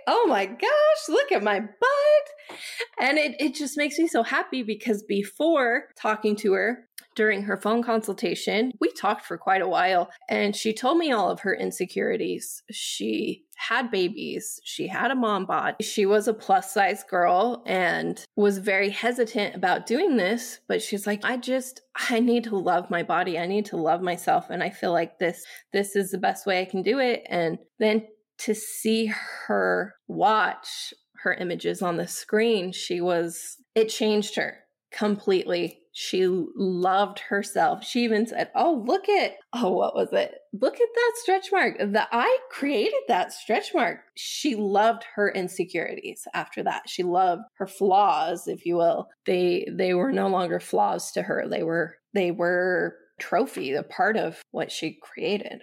Oh 0.07 0.25
my 0.27 0.45
gosh, 0.45 1.09
look 1.09 1.31
at 1.31 1.43
my 1.43 1.59
butt. 1.59 2.57
And 2.99 3.17
it, 3.17 3.35
it 3.39 3.55
just 3.55 3.77
makes 3.77 3.97
me 3.97 4.07
so 4.07 4.23
happy 4.23 4.63
because 4.63 5.03
before 5.03 5.85
talking 5.97 6.35
to 6.37 6.53
her, 6.53 6.87
during 7.15 7.43
her 7.43 7.57
phone 7.57 7.83
consultation, 7.83 8.71
we 8.79 8.91
talked 8.91 9.25
for 9.25 9.37
quite 9.37 9.61
a 9.61 9.67
while 9.67 10.09
and 10.29 10.55
she 10.55 10.73
told 10.73 10.97
me 10.97 11.11
all 11.11 11.29
of 11.29 11.41
her 11.41 11.53
insecurities. 11.53 12.63
She 12.71 13.43
had 13.57 13.91
babies, 13.91 14.59
she 14.63 14.87
had 14.87 15.11
a 15.11 15.15
mom 15.15 15.45
bod, 15.45 15.75
she 15.81 16.05
was 16.05 16.27
a 16.27 16.33
plus 16.33 16.73
size 16.73 17.03
girl 17.03 17.63
and 17.67 18.25
was 18.35 18.57
very 18.57 18.89
hesitant 18.89 19.55
about 19.55 19.85
doing 19.85 20.17
this. 20.17 20.59
But 20.67 20.81
she's 20.81 21.05
like, 21.05 21.23
I 21.23 21.37
just, 21.37 21.81
I 22.09 22.19
need 22.19 22.45
to 22.45 22.57
love 22.57 22.89
my 22.89 23.03
body. 23.03 23.37
I 23.37 23.45
need 23.45 23.65
to 23.65 23.77
love 23.77 24.01
myself. 24.01 24.49
And 24.49 24.63
I 24.63 24.69
feel 24.69 24.91
like 24.91 25.19
this, 25.19 25.43
this 25.73 25.95
is 25.95 26.11
the 26.11 26.17
best 26.17 26.45
way 26.45 26.61
I 26.61 26.65
can 26.65 26.81
do 26.81 26.99
it. 26.99 27.23
And 27.29 27.59
then 27.79 28.07
to 28.39 28.55
see 28.55 29.13
her 29.47 29.95
watch 30.07 30.93
her 31.23 31.33
images 31.35 31.83
on 31.83 31.97
the 31.97 32.07
screen, 32.07 32.71
she 32.71 32.99
was, 32.99 33.57
it 33.75 33.89
changed 33.89 34.35
her 34.37 34.59
completely 34.91 35.80
she 35.91 36.25
loved 36.55 37.19
herself. 37.19 37.83
She 37.83 38.03
even 38.03 38.25
said, 38.25 38.49
Oh, 38.55 38.83
look 38.85 39.09
at, 39.09 39.33
oh, 39.53 39.71
what 39.71 39.95
was 39.95 40.13
it? 40.13 40.35
Look 40.53 40.75
at 40.75 40.87
that 40.93 41.11
stretch 41.15 41.51
mark. 41.51 41.77
The 41.77 42.07
I 42.11 42.37
created 42.49 43.01
that 43.07 43.33
stretch 43.33 43.73
mark. 43.73 43.99
She 44.15 44.55
loved 44.55 45.03
her 45.15 45.29
insecurities 45.29 46.27
after 46.33 46.63
that. 46.63 46.83
She 46.87 47.03
loved 47.03 47.43
her 47.55 47.67
flaws, 47.67 48.47
if 48.47 48.65
you 48.65 48.77
will. 48.77 49.09
They 49.25 49.67
they 49.71 49.93
were 49.93 50.11
no 50.11 50.27
longer 50.27 50.59
flaws 50.59 51.11
to 51.13 51.23
her. 51.23 51.45
They 51.49 51.63
were 51.63 51.97
they 52.13 52.31
were 52.31 52.95
trophy, 53.19 53.73
a 53.73 53.83
part 53.83 54.17
of 54.17 54.41
what 54.51 54.71
she 54.71 54.97
created. 55.01 55.61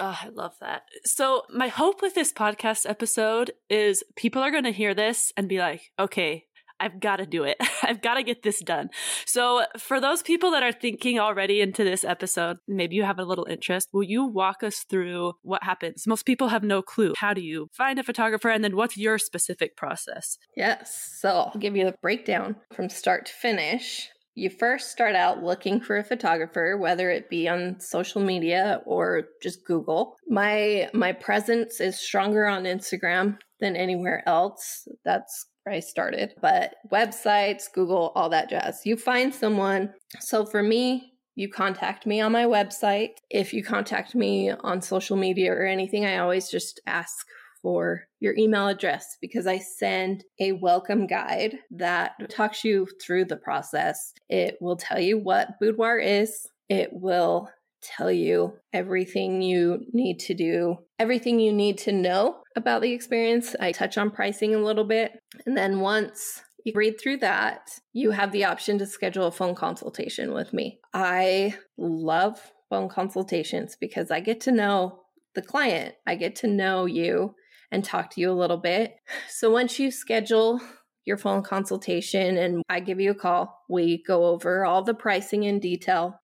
Oh, 0.00 0.18
I 0.22 0.28
love 0.32 0.54
that. 0.60 0.82
So, 1.04 1.42
my 1.50 1.68
hope 1.68 2.00
with 2.00 2.14
this 2.14 2.32
podcast 2.32 2.88
episode 2.88 3.52
is 3.68 4.02
people 4.16 4.42
are 4.42 4.50
going 4.50 4.64
to 4.64 4.72
hear 4.72 4.94
this 4.94 5.32
and 5.36 5.48
be 5.48 5.58
like, 5.58 5.92
okay, 5.98 6.45
I've 6.78 7.00
got 7.00 7.16
to 7.16 7.26
do 7.26 7.44
it. 7.44 7.56
I've 7.82 8.02
got 8.02 8.14
to 8.14 8.22
get 8.22 8.42
this 8.42 8.60
done. 8.60 8.90
So, 9.24 9.64
for 9.78 10.00
those 10.00 10.22
people 10.22 10.50
that 10.52 10.62
are 10.62 10.72
thinking 10.72 11.18
already 11.18 11.60
into 11.60 11.84
this 11.84 12.04
episode, 12.04 12.58
maybe 12.68 12.96
you 12.96 13.04
have 13.04 13.18
a 13.18 13.24
little 13.24 13.46
interest, 13.48 13.88
will 13.92 14.02
you 14.02 14.24
walk 14.26 14.62
us 14.62 14.84
through 14.88 15.34
what 15.42 15.62
happens? 15.62 16.06
Most 16.06 16.26
people 16.26 16.48
have 16.48 16.62
no 16.62 16.82
clue. 16.82 17.14
How 17.16 17.34
do 17.34 17.40
you 17.40 17.68
find 17.72 17.98
a 17.98 18.02
photographer? 18.02 18.48
And 18.48 18.62
then 18.62 18.76
what's 18.76 18.96
your 18.96 19.18
specific 19.18 19.76
process? 19.76 20.38
Yes. 20.56 21.16
So, 21.20 21.50
I'll 21.52 21.60
give 21.60 21.76
you 21.76 21.84
the 21.84 21.94
breakdown 22.02 22.56
from 22.74 22.88
start 22.88 23.26
to 23.26 23.32
finish. 23.32 24.08
You 24.38 24.50
first 24.50 24.90
start 24.90 25.14
out 25.14 25.42
looking 25.42 25.80
for 25.80 25.96
a 25.96 26.04
photographer, 26.04 26.76
whether 26.76 27.10
it 27.10 27.30
be 27.30 27.48
on 27.48 27.80
social 27.80 28.20
media 28.20 28.82
or 28.84 29.28
just 29.42 29.64
Google. 29.64 30.16
My 30.28 30.90
my 30.92 31.12
presence 31.12 31.80
is 31.80 31.98
stronger 31.98 32.46
on 32.46 32.64
Instagram 32.64 33.38
than 33.60 33.76
anywhere 33.76 34.22
else. 34.26 34.86
That's 35.06 35.46
I 35.68 35.80
started, 35.80 36.34
but 36.40 36.76
websites, 36.92 37.64
Google, 37.72 38.12
all 38.14 38.28
that 38.30 38.48
jazz. 38.48 38.82
You 38.84 38.96
find 38.96 39.34
someone. 39.34 39.92
So 40.20 40.46
for 40.46 40.62
me, 40.62 41.12
you 41.34 41.50
contact 41.50 42.06
me 42.06 42.20
on 42.20 42.32
my 42.32 42.44
website. 42.44 43.10
If 43.30 43.52
you 43.52 43.62
contact 43.62 44.14
me 44.14 44.50
on 44.50 44.80
social 44.80 45.16
media 45.16 45.52
or 45.52 45.66
anything, 45.66 46.06
I 46.06 46.18
always 46.18 46.48
just 46.50 46.80
ask 46.86 47.26
for 47.62 48.04
your 48.20 48.34
email 48.38 48.68
address 48.68 49.16
because 49.20 49.46
I 49.46 49.58
send 49.58 50.24
a 50.40 50.52
welcome 50.52 51.06
guide 51.06 51.58
that 51.72 52.12
talks 52.30 52.64
you 52.64 52.86
through 53.04 53.26
the 53.26 53.36
process. 53.36 54.12
It 54.28 54.56
will 54.60 54.76
tell 54.76 55.00
you 55.00 55.18
what 55.18 55.58
boudoir 55.60 55.98
is. 55.98 56.46
It 56.68 56.90
will 56.92 57.50
tell 57.82 58.10
you 58.10 58.54
everything 58.72 59.42
you 59.42 59.84
need 59.92 60.20
to 60.20 60.34
do, 60.34 60.76
everything 60.98 61.38
you 61.38 61.52
need 61.52 61.78
to 61.78 61.92
know 61.92 62.36
about 62.56 62.82
the 62.82 62.92
experience. 62.92 63.54
I 63.60 63.72
touch 63.72 63.98
on 63.98 64.10
pricing 64.10 64.54
a 64.54 64.58
little 64.58 64.84
bit. 64.84 65.12
And 65.44 65.56
then 65.56 65.80
once 65.80 66.42
you 66.64 66.72
read 66.74 66.98
through 67.00 67.18
that, 67.18 67.70
you 67.92 68.10
have 68.10 68.32
the 68.32 68.44
option 68.44 68.78
to 68.78 68.86
schedule 68.86 69.26
a 69.26 69.32
phone 69.32 69.54
consultation 69.54 70.32
with 70.32 70.52
me. 70.52 70.80
I 70.92 71.54
love 71.78 72.52
phone 72.68 72.88
consultations 72.88 73.76
because 73.78 74.10
I 74.10 74.20
get 74.20 74.40
to 74.42 74.52
know 74.52 75.02
the 75.34 75.42
client, 75.42 75.94
I 76.06 76.16
get 76.16 76.34
to 76.36 76.48
know 76.48 76.86
you 76.86 77.34
and 77.70 77.84
talk 77.84 78.10
to 78.10 78.20
you 78.20 78.32
a 78.32 78.40
little 78.40 78.56
bit. 78.56 78.96
So 79.28 79.50
once 79.50 79.78
you 79.78 79.90
schedule 79.90 80.60
your 81.04 81.18
phone 81.18 81.42
consultation 81.42 82.36
and 82.36 82.62
I 82.68 82.80
give 82.80 83.00
you 83.00 83.12
a 83.12 83.14
call, 83.14 83.62
we 83.68 84.02
go 84.02 84.24
over 84.24 84.64
all 84.64 84.82
the 84.82 84.94
pricing 84.94 85.44
in 85.44 85.60
detail. 85.60 86.20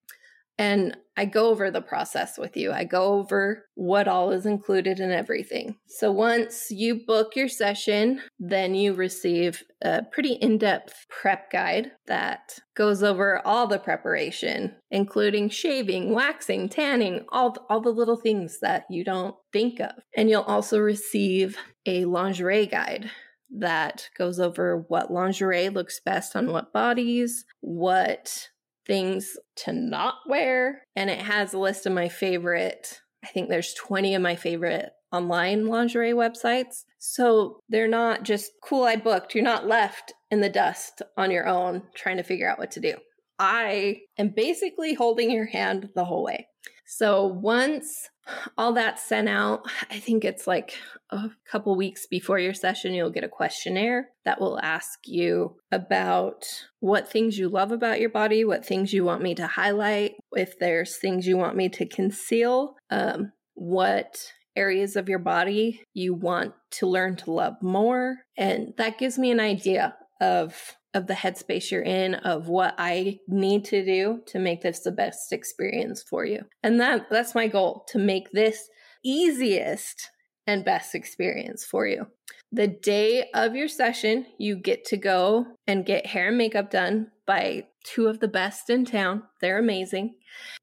And 0.59 0.97
I 1.17 1.27
go 1.27 1.51
over 1.51 1.71
the 1.71 1.83
process 1.83 2.39
with 2.39 2.57
you. 2.57 2.73
I 2.73 2.85
go 2.85 3.15
over 3.15 3.67
what 3.75 4.09
all 4.09 4.31
is 4.31 4.47
included 4.47 4.99
in 4.99 5.11
everything. 5.11 5.77
So 5.87 6.11
once 6.11 6.71
you 6.71 7.05
book 7.07 7.37
your 7.37 7.49
session, 7.49 8.23
then 8.39 8.75
you 8.75 8.95
receive 8.95 9.63
a 9.83 10.03
pretty 10.11 10.35
in 10.35 10.57
depth 10.57 11.07
prep 11.11 11.51
guide 11.51 11.93
that 12.07 12.59
goes 12.75 13.03
over 13.03 13.47
all 13.47 13.67
the 13.67 13.79
preparation, 13.79 14.75
including 14.91 15.51
shaving, 15.51 16.15
waxing, 16.15 16.69
tanning, 16.69 17.27
all, 17.31 17.57
all 17.69 17.81
the 17.81 17.91
little 17.91 18.17
things 18.17 18.59
that 18.61 18.85
you 18.89 19.05
don't 19.05 19.37
think 19.53 19.81
of. 19.81 19.93
And 20.17 20.31
you'll 20.31 20.43
also 20.43 20.79
receive 20.79 21.59
a 21.85 22.07
lingerie 22.07 22.67
guide 22.67 23.11
that 23.59 24.09
goes 24.17 24.41
over 24.41 24.85
what 24.89 25.13
lingerie 25.13 25.69
looks 25.69 26.01
best 26.01 26.35
on 26.35 26.51
what 26.51 26.73
bodies, 26.73 27.45
what 27.61 28.49
things 28.87 29.37
to 29.57 29.73
not 29.73 30.15
wear. 30.27 30.83
And 30.97 31.11
it 31.11 31.23
has 31.23 31.53
a 31.53 31.59
list 31.59 31.87
of 31.87 31.93
my 31.93 32.09
favorite, 32.09 33.01
I 33.25 33.29
think 33.29 33.49
there's 33.49 33.75
20 33.75 34.15
of 34.15 34.23
my 34.23 34.37
favorite 34.37 34.91
online 35.13 35.67
lingerie 35.67 36.13
websites. 36.13 36.85
So 36.99 37.61
they're 37.69 37.89
not 37.89 38.23
just 38.23 38.53
cool, 38.65 38.85
I 38.85 38.97
booked. 38.97 39.35
You're 39.35 39.45
not 39.45 39.67
left 39.67 40.15
in 40.31 40.41
the 40.41 40.49
dust 40.49 41.03
on 41.17 41.31
your 41.31 41.47
own 41.47 41.83
trying 41.95 42.17
to 42.17 42.23
figure 42.23 42.49
out 42.49 42.59
what 42.59 42.71
to 42.73 42.81
do. 42.81 42.95
I 43.39 44.01
am 44.19 44.33
basically 44.35 44.95
holding 44.95 45.31
your 45.31 45.47
hand 45.47 45.91
the 45.95 46.05
whole 46.05 46.23
way. 46.23 46.47
So 46.85 47.27
once 47.27 48.11
all 48.57 48.73
that's 48.75 49.05
sent 49.05 49.29
out, 49.29 49.63
I 49.91 49.99
think 49.99 50.25
it's 50.25 50.47
like 50.47 50.77
a 51.11 51.31
couple 51.51 51.77
weeks 51.77 52.07
before 52.07 52.39
your 52.39 52.55
session, 52.55 52.95
you'll 52.95 53.11
get 53.11 53.25
a 53.25 53.29
questionnaire 53.29 54.11
that 54.25 54.41
will 54.41 54.59
ask 54.61 55.01
you 55.07 55.57
about 55.71 56.45
what 56.81 57.11
things 57.11 57.39
you 57.39 57.49
love 57.49 57.73
about 57.73 58.01
your 58.01 58.11
body, 58.11 58.45
what 58.45 58.65
things 58.65 58.93
you 58.93 59.05
want 59.05 59.23
me 59.23 59.35
to 59.35 59.47
highlight, 59.47 60.13
if 60.33 60.59
there's 60.59 60.97
things 60.97 61.27
you 61.27 61.37
want 61.37 61.57
me 61.57 61.69
to 61.71 61.87
conceal, 61.87 62.77
um, 62.91 63.33
what 63.55 64.33
areas 64.55 64.97
of 64.97 65.09
your 65.09 65.19
body 65.19 65.83
you 65.95 66.15
want 66.15 66.53
to 66.71 66.87
learn 66.87 67.17
to 67.17 67.31
love 67.31 67.55
more. 67.63 68.19
And 68.37 68.75
that 68.77 68.99
gives 68.99 69.19
me 69.19 69.31
an 69.31 69.41
idea 69.41 69.97
of 70.21 70.77
of 70.95 71.07
the 71.07 71.15
headspace 71.15 71.71
you're 71.71 71.83
in 71.83 72.15
of 72.17 72.49
what 72.49 72.75
I 72.79 73.21
need 73.27 73.65
to 73.67 73.85
do 73.85 74.21
to 74.27 74.39
make 74.39 74.63
this 74.63 74.81
the 74.81 74.93
best 74.93 75.33
experience 75.33 76.03
for 76.03 76.25
you. 76.25 76.45
And 76.63 76.81
that 76.81 77.09
that's 77.11 77.35
my 77.35 77.49
goal 77.49 77.85
to 77.89 77.99
make 77.99 78.31
this 78.33 78.69
easiest 79.05 80.11
and 80.47 80.65
best 80.65 80.95
experience 80.95 81.65
for 81.65 81.87
you. 81.87 82.07
The 82.51 82.67
day 82.67 83.31
of 83.33 83.55
your 83.55 83.69
session, 83.69 84.27
you 84.39 84.57
get 84.57 84.85
to 84.87 84.97
go 84.97 85.47
and 85.67 85.87
get 85.87 86.07
hair 86.07 86.29
and 86.29 86.37
makeup 86.37 86.71
done 86.71 87.11
by 87.27 87.67
two 87.85 88.09
of 88.09 88.21
the 88.21 88.29
best 88.29 88.69
in 88.69 88.85
town. 88.85 89.23
They're 89.41 89.59
amazing. 89.59 90.17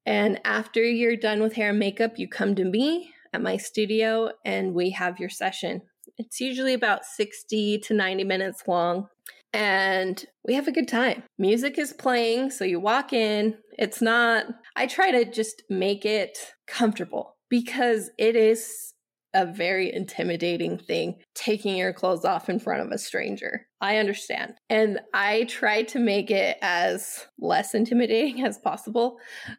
And 0.05 0.39
after 0.45 0.83
you're 0.83 1.15
done 1.15 1.41
with 1.41 1.53
hair 1.53 1.69
and 1.69 1.79
makeup, 1.79 2.13
you 2.17 2.27
come 2.27 2.55
to 2.55 2.65
me 2.65 3.11
at 3.33 3.41
my 3.41 3.57
studio 3.57 4.31
and 4.45 4.73
we 4.73 4.91
have 4.91 5.19
your 5.19 5.29
session. 5.29 5.81
It's 6.17 6.39
usually 6.39 6.73
about 6.73 7.05
60 7.05 7.79
to 7.79 7.93
90 7.93 8.23
minutes 8.23 8.63
long 8.67 9.07
and 9.53 10.23
we 10.45 10.53
have 10.55 10.67
a 10.67 10.71
good 10.71 10.87
time. 10.87 11.23
Music 11.37 11.77
is 11.77 11.93
playing, 11.93 12.51
so 12.51 12.65
you 12.65 12.79
walk 12.79 13.13
in. 13.13 13.55
It's 13.77 14.01
not, 14.01 14.45
I 14.75 14.87
try 14.87 15.11
to 15.11 15.29
just 15.29 15.63
make 15.69 16.05
it 16.05 16.37
comfortable 16.67 17.37
because 17.49 18.11
it 18.17 18.35
is 18.35 18.93
a 19.33 19.45
very 19.45 19.93
intimidating 19.93 20.77
thing 20.77 21.15
taking 21.35 21.77
your 21.77 21.93
clothes 21.93 22.25
off 22.25 22.49
in 22.49 22.59
front 22.59 22.81
of 22.81 22.91
a 22.91 22.97
stranger. 22.97 23.67
I 23.79 23.97
understand. 23.97 24.55
And 24.69 24.99
I 25.13 25.43
try 25.43 25.83
to 25.83 25.99
make 25.99 26.31
it 26.31 26.57
as 26.61 27.27
less 27.39 27.75
intimidating 27.75 28.43
as 28.45 28.57
possible. 28.57 29.17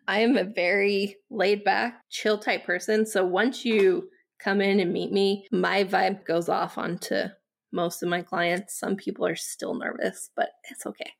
I 0.08 0.20
am 0.20 0.36
a 0.36 0.44
very 0.44 1.16
laid 1.30 1.64
back, 1.64 2.00
chill 2.10 2.38
type 2.38 2.64
person. 2.64 3.06
So 3.06 3.24
once 3.24 3.64
you 3.64 4.08
come 4.42 4.60
in 4.60 4.80
and 4.80 4.92
meet 4.92 5.12
me, 5.12 5.46
my 5.52 5.84
vibe 5.84 6.24
goes 6.26 6.48
off 6.48 6.78
onto 6.78 7.26
most 7.72 8.02
of 8.02 8.08
my 8.08 8.22
clients. 8.22 8.78
Some 8.78 8.96
people 8.96 9.26
are 9.26 9.36
still 9.36 9.74
nervous, 9.74 10.30
but 10.36 10.50
it's 10.70 10.86
okay. 10.86 11.12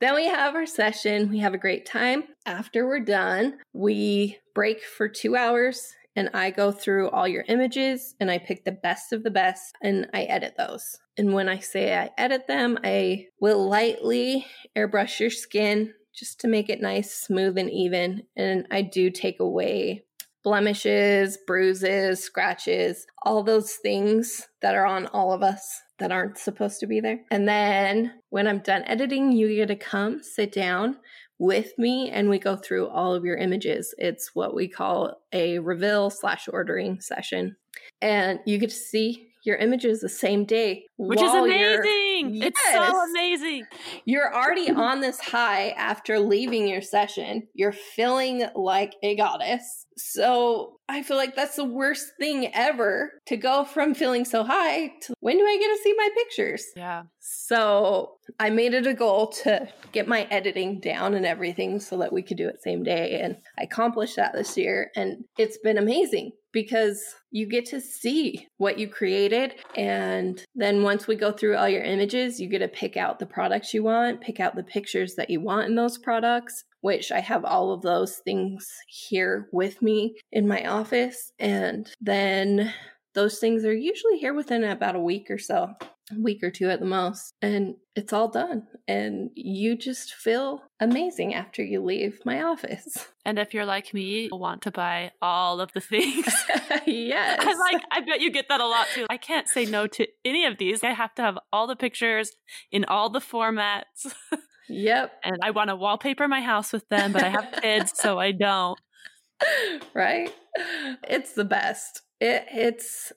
Then 0.00 0.14
we 0.14 0.26
have 0.26 0.54
our 0.54 0.66
session. 0.66 1.30
We 1.30 1.38
have 1.38 1.54
a 1.54 1.58
great 1.58 1.86
time. 1.86 2.24
After 2.46 2.86
we're 2.86 3.00
done, 3.00 3.58
we 3.72 4.38
break 4.54 4.82
for 4.82 5.08
two 5.08 5.36
hours 5.36 5.92
and 6.16 6.30
I 6.34 6.50
go 6.50 6.72
through 6.72 7.10
all 7.10 7.28
your 7.28 7.44
images 7.46 8.16
and 8.18 8.28
I 8.30 8.38
pick 8.38 8.64
the 8.64 8.72
best 8.72 9.12
of 9.12 9.22
the 9.22 9.30
best 9.30 9.76
and 9.80 10.08
I 10.12 10.24
edit 10.24 10.54
those. 10.58 10.98
And 11.16 11.32
when 11.32 11.48
I 11.48 11.60
say 11.60 11.96
I 11.96 12.10
edit 12.18 12.48
them, 12.48 12.78
I 12.82 13.26
will 13.40 13.68
lightly 13.68 14.44
airbrush 14.76 15.20
your 15.20 15.30
skin 15.30 15.94
just 16.12 16.40
to 16.40 16.48
make 16.48 16.68
it 16.68 16.80
nice, 16.80 17.14
smooth, 17.14 17.56
and 17.56 17.70
even. 17.70 18.24
And 18.36 18.66
I 18.70 18.82
do 18.82 19.10
take 19.10 19.38
away 19.38 20.04
blemishes, 20.42 21.38
bruises, 21.46 22.22
scratches, 22.22 23.06
all 23.22 23.42
those 23.42 23.74
things 23.74 24.48
that 24.62 24.74
are 24.74 24.86
on 24.86 25.06
all 25.08 25.32
of 25.32 25.42
us 25.42 25.82
that 25.98 26.12
aren't 26.12 26.38
supposed 26.38 26.80
to 26.80 26.86
be 26.86 27.00
there. 27.00 27.20
And 27.30 27.48
then 27.48 28.12
when 28.30 28.46
I'm 28.46 28.60
done 28.60 28.84
editing, 28.86 29.32
you 29.32 29.54
get 29.54 29.68
to 29.68 29.76
come 29.76 30.22
sit 30.22 30.52
down 30.52 30.96
with 31.38 31.72
me 31.78 32.10
and 32.10 32.28
we 32.28 32.38
go 32.38 32.56
through 32.56 32.88
all 32.88 33.14
of 33.14 33.24
your 33.24 33.36
images. 33.36 33.94
It's 33.98 34.34
what 34.34 34.54
we 34.54 34.68
call 34.68 35.20
a 35.32 35.58
reveal 35.58 36.10
slash 36.10 36.48
ordering 36.52 37.00
session. 37.00 37.56
And 38.00 38.40
you 38.46 38.58
get 38.58 38.70
to 38.70 38.76
see 38.76 39.27
your 39.44 39.56
images 39.56 40.00
the 40.00 40.08
same 40.08 40.44
day. 40.44 40.84
Which 40.96 41.22
is 41.22 41.32
amazing. 41.32 42.34
Yes, 42.34 42.48
it's 42.48 42.72
so 42.72 43.04
amazing. 43.10 43.66
You're 44.04 44.34
already 44.34 44.70
on 44.70 45.00
this 45.00 45.20
high 45.20 45.70
after 45.70 46.18
leaving 46.18 46.66
your 46.68 46.82
session. 46.82 47.46
You're 47.54 47.72
feeling 47.72 48.46
like 48.54 48.94
a 49.02 49.16
goddess. 49.16 49.86
So 49.96 50.78
I 50.88 51.02
feel 51.02 51.16
like 51.16 51.34
that's 51.34 51.56
the 51.56 51.64
worst 51.64 52.12
thing 52.18 52.52
ever 52.54 53.12
to 53.26 53.36
go 53.36 53.64
from 53.64 53.94
feeling 53.94 54.24
so 54.24 54.44
high 54.44 54.92
to 55.02 55.14
when 55.20 55.36
do 55.36 55.44
I 55.44 55.58
get 55.58 55.68
to 55.68 55.82
see 55.82 55.94
my 55.96 56.08
pictures? 56.14 56.64
Yeah. 56.76 57.02
So 57.20 58.12
I 58.38 58.50
made 58.50 58.74
it 58.74 58.86
a 58.86 58.94
goal 58.94 59.28
to 59.44 59.68
get 59.92 60.08
my 60.08 60.22
editing 60.30 60.80
down 60.80 61.14
and 61.14 61.26
everything 61.26 61.80
so 61.80 61.98
that 61.98 62.12
we 62.12 62.22
could 62.22 62.36
do 62.36 62.48
it 62.48 62.62
same 62.62 62.82
day. 62.82 63.20
And 63.20 63.36
I 63.58 63.64
accomplished 63.64 64.16
that 64.16 64.32
this 64.32 64.56
year. 64.56 64.90
And 64.96 65.24
it's 65.36 65.58
been 65.58 65.78
amazing 65.78 66.32
because 66.52 67.02
you 67.30 67.46
get 67.46 67.66
to 67.66 67.80
see 67.80 68.46
what 68.56 68.78
you 68.78 68.88
created. 68.88 69.54
And 69.76 70.42
then 70.54 70.82
once 70.82 71.06
we 71.06 71.14
go 71.14 71.32
through 71.32 71.56
all 71.56 71.68
your 71.68 71.82
images, 71.82 72.40
you 72.40 72.48
get 72.48 72.60
to 72.60 72.68
pick 72.68 72.96
out 72.96 73.18
the 73.18 73.26
products 73.26 73.74
you 73.74 73.82
want, 73.82 74.20
pick 74.20 74.40
out 74.40 74.56
the 74.56 74.62
pictures 74.62 75.14
that 75.16 75.30
you 75.30 75.40
want 75.40 75.68
in 75.68 75.74
those 75.74 75.98
products, 75.98 76.64
which 76.80 77.12
I 77.12 77.20
have 77.20 77.44
all 77.44 77.72
of 77.72 77.82
those 77.82 78.16
things 78.24 78.66
here 78.86 79.48
with 79.52 79.82
me 79.82 80.14
in 80.32 80.48
my 80.48 80.64
office. 80.66 81.32
And 81.38 81.90
then 82.00 82.72
those 83.14 83.38
things 83.38 83.64
are 83.64 83.74
usually 83.74 84.18
here 84.18 84.34
within 84.34 84.64
about 84.64 84.96
a 84.96 85.00
week 85.00 85.30
or 85.30 85.38
so 85.38 85.74
week 86.16 86.42
or 86.42 86.50
two 86.50 86.70
at 86.70 86.80
the 86.80 86.86
most 86.86 87.34
and 87.42 87.74
it's 87.94 88.12
all 88.12 88.28
done 88.28 88.66
and 88.86 89.30
you 89.34 89.76
just 89.76 90.14
feel 90.14 90.62
amazing 90.80 91.34
after 91.34 91.62
you 91.62 91.82
leave 91.82 92.20
my 92.24 92.42
office. 92.42 93.08
And 93.28 93.38
if 93.38 93.52
you're 93.52 93.66
like 93.66 93.92
me 93.92 94.30
want 94.32 94.62
to 94.62 94.70
buy 94.70 95.12
all 95.20 95.60
of 95.60 95.72
the 95.72 95.80
things. 95.80 96.26
Yes. 96.86 97.40
i 97.42 97.72
like 97.72 97.82
i 97.90 98.00
bet 98.00 98.22
you 98.22 98.30
get 98.30 98.46
that 98.48 98.62
a 98.62 98.66
lot 98.66 98.86
too. 98.94 99.06
I 99.10 99.18
can't 99.18 99.46
say 99.46 99.66
no 99.66 99.86
to 99.88 100.06
any 100.24 100.46
of 100.46 100.56
these. 100.56 100.82
I 100.82 100.92
have 100.92 101.14
to 101.16 101.22
have 101.22 101.38
all 101.52 101.66
the 101.66 101.76
pictures 101.76 102.32
in 102.72 102.86
all 102.86 103.10
the 103.10 103.20
formats. 103.20 104.06
Yep. 104.70 105.12
And 105.24 105.38
i 105.42 105.50
want 105.50 105.68
to 105.68 105.76
wallpaper 105.76 106.26
my 106.28 106.40
house 106.40 106.72
with 106.72 106.88
them 106.88 107.12
but 107.12 107.22
i 107.22 107.28
have 107.28 107.52
kids 107.60 107.92
so 107.94 108.18
i 108.18 108.32
don't. 108.32 108.78
Right? 109.94 110.32
It's 111.08 111.32
the 111.34 111.44
best. 111.44 112.02
It, 112.20 112.46
it's 112.52 113.12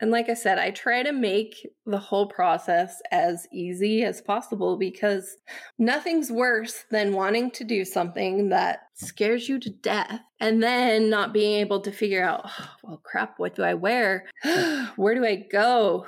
and 0.00 0.10
like 0.10 0.28
I 0.28 0.34
said, 0.34 0.58
I 0.58 0.70
try 0.70 1.02
to 1.02 1.12
make 1.12 1.66
the 1.86 1.98
whole 1.98 2.26
process 2.26 3.00
as 3.12 3.46
easy 3.52 4.02
as 4.02 4.20
possible 4.20 4.76
because 4.76 5.36
nothing's 5.78 6.32
worse 6.32 6.84
than 6.90 7.14
wanting 7.14 7.52
to 7.52 7.64
do 7.64 7.84
something 7.84 8.48
that 8.48 8.80
scares 8.94 9.48
you 9.48 9.60
to 9.60 9.70
death 9.70 10.20
and 10.40 10.62
then 10.62 11.10
not 11.10 11.32
being 11.32 11.60
able 11.60 11.80
to 11.80 11.92
figure 11.92 12.24
out, 12.24 12.42
oh, 12.44 12.70
well, 12.82 13.00
crap, 13.04 13.38
what 13.38 13.54
do 13.54 13.62
I 13.62 13.74
wear? 13.74 14.26
Where 14.96 15.14
do 15.14 15.24
I 15.24 15.46
go? 15.50 16.06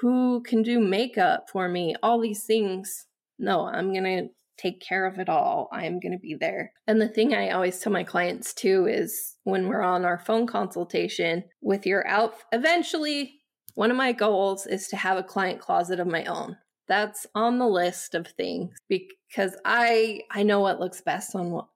Who 0.00 0.42
can 0.42 0.62
do 0.62 0.78
makeup 0.78 1.50
for 1.50 1.68
me? 1.68 1.96
All 2.02 2.20
these 2.20 2.44
things. 2.44 3.06
No, 3.38 3.66
I'm 3.66 3.92
going 3.92 4.04
to 4.04 4.28
take 4.56 4.80
care 4.80 5.04
of 5.04 5.18
it 5.18 5.28
all. 5.28 5.68
I'm 5.72 6.00
going 6.00 6.12
to 6.12 6.18
be 6.18 6.36
there. 6.38 6.72
And 6.86 7.00
the 7.00 7.08
thing 7.08 7.34
I 7.34 7.50
always 7.50 7.78
tell 7.78 7.92
my 7.92 8.04
clients 8.04 8.54
too 8.54 8.86
is 8.86 9.35
when 9.46 9.68
we're 9.68 9.80
on 9.80 10.04
our 10.04 10.18
phone 10.18 10.44
consultation 10.44 11.44
with 11.62 11.86
your 11.86 12.04
out, 12.08 12.34
eventually, 12.50 13.38
one 13.76 13.92
of 13.92 13.96
my 13.96 14.10
goals 14.10 14.66
is 14.66 14.88
to 14.88 14.96
have 14.96 15.16
a 15.16 15.22
client 15.22 15.60
closet 15.60 16.00
of 16.00 16.08
my 16.08 16.24
own. 16.24 16.56
That's 16.88 17.28
on 17.32 17.58
the 17.58 17.68
list 17.68 18.16
of 18.16 18.26
things 18.26 18.74
because 18.88 19.56
I 19.64 20.22
I 20.32 20.42
know 20.42 20.60
what 20.60 20.80
looks 20.80 21.00
best 21.00 21.36
on 21.36 21.52
what 21.52 21.66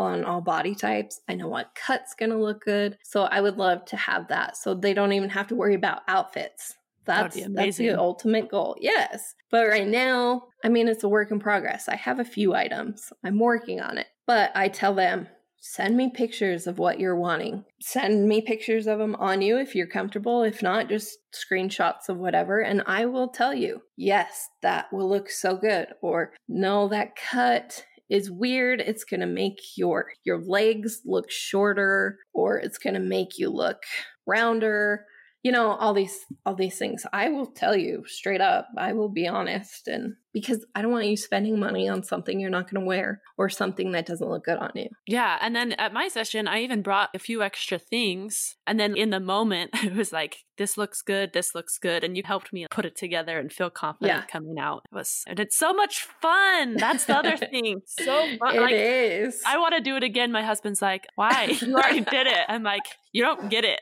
on 0.00 0.24
all 0.24 0.40
body 0.40 0.74
types. 0.74 1.20
I 1.28 1.34
know 1.34 1.46
what 1.46 1.70
cut's 1.76 2.14
going 2.14 2.30
to 2.30 2.36
look 2.36 2.64
good. 2.64 2.98
So 3.04 3.22
I 3.22 3.40
would 3.40 3.58
love 3.58 3.84
to 3.86 3.96
have 3.96 4.26
that 4.28 4.56
so 4.56 4.74
they 4.74 4.92
don't 4.92 5.12
even 5.12 5.30
have 5.30 5.46
to 5.48 5.54
worry 5.54 5.74
about 5.74 6.02
outfits. 6.08 6.74
That's 7.04 7.38
that's 7.50 7.76
the 7.76 7.90
ultimate 7.90 8.50
goal. 8.50 8.76
Yes. 8.80 9.34
But 9.52 9.68
right 9.68 9.86
now, 9.86 10.48
I 10.64 10.68
mean 10.68 10.88
it's 10.88 11.04
a 11.04 11.08
work 11.08 11.30
in 11.30 11.38
progress. 11.38 11.88
I 11.88 11.94
have 11.94 12.18
a 12.18 12.24
few 12.24 12.54
items. 12.54 13.12
I'm 13.24 13.38
working 13.38 13.80
on 13.80 13.98
it. 13.98 14.08
But 14.26 14.50
I 14.56 14.68
tell 14.68 14.94
them, 14.94 15.28
send 15.60 15.96
me 15.96 16.10
pictures 16.10 16.66
of 16.66 16.78
what 16.78 16.98
you're 16.98 17.16
wanting. 17.16 17.64
Send 17.80 18.26
me 18.26 18.40
pictures 18.40 18.86
of 18.86 18.98
them 18.98 19.14
on 19.16 19.42
you 19.42 19.58
if 19.58 19.74
you're 19.74 19.86
comfortable. 19.86 20.42
If 20.42 20.62
not, 20.62 20.88
just 20.88 21.18
screenshots 21.32 22.08
of 22.08 22.16
whatever 22.16 22.60
and 22.60 22.82
I 22.86 23.04
will 23.06 23.28
tell 23.28 23.54
you, 23.54 23.82
yes, 23.96 24.48
that 24.62 24.92
will 24.92 25.08
look 25.08 25.30
so 25.30 25.56
good 25.56 25.88
or 26.02 26.32
no, 26.48 26.88
that 26.88 27.14
cut 27.14 27.84
is 28.08 28.30
weird. 28.30 28.80
It's 28.80 29.04
going 29.04 29.20
to 29.20 29.26
make 29.26 29.58
your 29.76 30.06
your 30.24 30.42
legs 30.42 31.02
look 31.04 31.30
shorter 31.30 32.18
or 32.32 32.58
it's 32.58 32.78
going 32.78 32.94
to 32.94 33.00
make 33.00 33.38
you 33.38 33.50
look 33.50 33.82
rounder 34.26 35.04
you 35.42 35.52
know 35.52 35.70
all 35.72 35.94
these 35.94 36.16
all 36.44 36.54
these 36.54 36.78
things. 36.78 37.04
I 37.12 37.28
will 37.28 37.46
tell 37.46 37.76
you 37.76 38.04
straight 38.06 38.40
up 38.40 38.68
i 38.76 38.92
will 38.92 39.08
be 39.08 39.26
honest 39.26 39.88
and 39.88 40.14
because 40.32 40.64
i 40.74 40.82
don't 40.82 40.92
want 40.92 41.06
you 41.06 41.16
spending 41.16 41.58
money 41.58 41.88
on 41.88 42.02
something 42.02 42.38
you're 42.38 42.50
not 42.50 42.70
going 42.70 42.80
to 42.80 42.86
wear 42.86 43.20
or 43.36 43.48
something 43.48 43.92
that 43.92 44.06
doesn't 44.06 44.28
look 44.28 44.44
good 44.44 44.58
on 44.58 44.70
you. 44.74 44.88
Yeah 45.06 45.38
and 45.40 45.54
then 45.54 45.72
at 45.72 45.92
my 45.92 46.08
session 46.08 46.46
i 46.46 46.60
even 46.60 46.82
brought 46.82 47.10
a 47.14 47.18
few 47.18 47.42
extra 47.42 47.78
things 47.78 48.56
and 48.66 48.78
then 48.78 48.96
in 48.96 49.10
the 49.10 49.20
moment 49.20 49.70
it 49.84 49.94
was 49.94 50.12
like 50.12 50.44
this 50.58 50.76
looks 50.76 51.02
good 51.02 51.32
this 51.32 51.54
looks 51.54 51.78
good 51.78 52.04
and 52.04 52.16
you 52.16 52.22
helped 52.24 52.52
me 52.52 52.66
put 52.70 52.84
it 52.84 52.96
together 52.96 53.38
and 53.38 53.52
feel 53.52 53.70
confident 53.70 54.20
yeah. 54.20 54.26
coming 54.26 54.58
out. 54.58 54.82
It 54.92 54.94
was 54.94 55.22
and 55.26 55.40
it's 55.40 55.56
so 55.56 55.72
much 55.72 56.06
fun! 56.20 56.76
That's 56.76 57.06
the 57.06 57.16
other 57.16 57.36
thing 57.52 57.80
so 57.86 58.26
fun 58.38 58.56
It 58.56 58.60
like, 58.60 58.74
is. 58.74 59.40
i 59.46 59.58
want 59.58 59.74
to 59.74 59.80
do 59.80 59.96
it 59.96 60.02
again 60.02 60.32
my 60.32 60.42
husband's 60.42 60.82
like 60.82 61.06
why? 61.16 61.56
You 61.60 61.74
already 61.74 62.00
did 62.00 62.26
it. 62.26 62.44
I'm 62.48 62.62
like 62.62 62.82
you 63.12 63.22
don't 63.22 63.48
get 63.48 63.64
it 63.64 63.78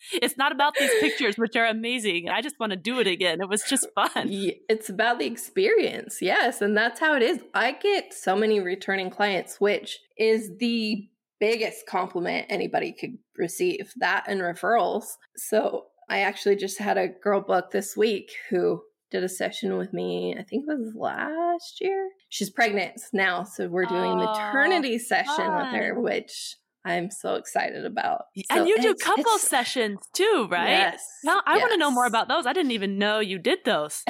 it's 0.12 0.36
not 0.36 0.52
about 0.52 0.74
these 0.78 0.90
pictures, 1.00 1.36
which 1.36 1.56
are 1.56 1.66
amazing. 1.66 2.28
I 2.28 2.40
just 2.40 2.58
want 2.58 2.70
to 2.70 2.76
do 2.76 3.00
it 3.00 3.06
again. 3.06 3.40
It 3.40 3.48
was 3.48 3.62
just 3.62 3.86
fun. 3.94 4.28
It's 4.68 4.88
about 4.88 5.18
the 5.18 5.26
experience. 5.26 6.18
Yes. 6.20 6.60
And 6.60 6.76
that's 6.76 7.00
how 7.00 7.14
it 7.16 7.22
is. 7.22 7.40
I 7.54 7.72
get 7.72 8.14
so 8.14 8.36
many 8.36 8.60
returning 8.60 9.10
clients, 9.10 9.60
which 9.60 9.98
is 10.16 10.50
the 10.58 11.08
biggest 11.40 11.86
compliment 11.86 12.46
anybody 12.48 12.92
could 12.92 13.18
receive 13.36 13.92
that 13.96 14.24
and 14.26 14.40
referrals. 14.40 15.04
So 15.36 15.86
I 16.08 16.20
actually 16.20 16.56
just 16.56 16.78
had 16.78 16.98
a 16.98 17.08
girl 17.08 17.40
book 17.40 17.70
this 17.70 17.96
week 17.96 18.32
who 18.50 18.82
did 19.10 19.24
a 19.24 19.28
session 19.28 19.76
with 19.78 19.92
me, 19.92 20.34
I 20.38 20.42
think 20.42 20.64
it 20.68 20.78
was 20.78 20.94
last 20.94 21.80
year. 21.80 22.10
She's 22.28 22.50
pregnant 22.50 23.00
now, 23.12 23.44
so 23.44 23.68
we're 23.68 23.86
doing 23.86 24.12
oh, 24.12 24.16
maternity 24.16 24.98
session 24.98 25.34
fun. 25.34 25.56
with 25.56 25.80
her, 25.80 26.00
which 26.00 26.56
I'm 26.88 27.10
so 27.10 27.34
excited 27.34 27.84
about. 27.84 28.22
And 28.48 28.66
you 28.66 28.80
do 28.80 28.94
couple 28.94 29.36
sessions 29.36 29.98
too, 30.14 30.48
right? 30.50 30.70
Yes. 30.70 31.04
Now 31.22 31.42
I 31.46 31.56
yes. 31.56 31.62
want 31.62 31.72
to 31.72 31.78
know 31.78 31.90
more 31.90 32.06
about 32.06 32.28
those. 32.28 32.46
I 32.46 32.54
didn't 32.54 32.70
even 32.70 32.96
know 32.96 33.20
you 33.20 33.38
did 33.38 33.58
those 33.66 34.02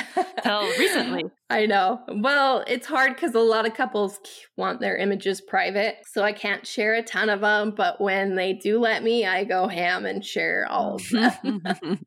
till 0.45 0.62
recently. 0.79 1.25
I 1.51 1.67
know. 1.67 2.01
Well, 2.09 2.62
it's 2.69 2.87
hard 2.87 3.17
because 3.17 3.35
a 3.35 3.41
lot 3.41 3.67
of 3.67 3.75
couples 3.75 4.21
want 4.57 4.81
their 4.81 4.97
images 4.97 5.41
private, 5.41 5.97
so 6.07 6.23
I 6.23 6.33
can't 6.33 6.64
share 6.64 6.95
a 6.95 7.03
ton 7.03 7.31
of 7.31 7.41
them. 7.41 7.73
But 7.77 8.01
when 8.01 8.37
they 8.37 8.53
do 8.53 8.79
let 8.79 9.03
me, 9.03 9.27
I 9.27 9.43
go 9.43 9.67
ham 9.67 10.07
and 10.07 10.25
share 10.25 10.67
all 10.71 10.97
of 10.97 11.11
them. 11.11 11.62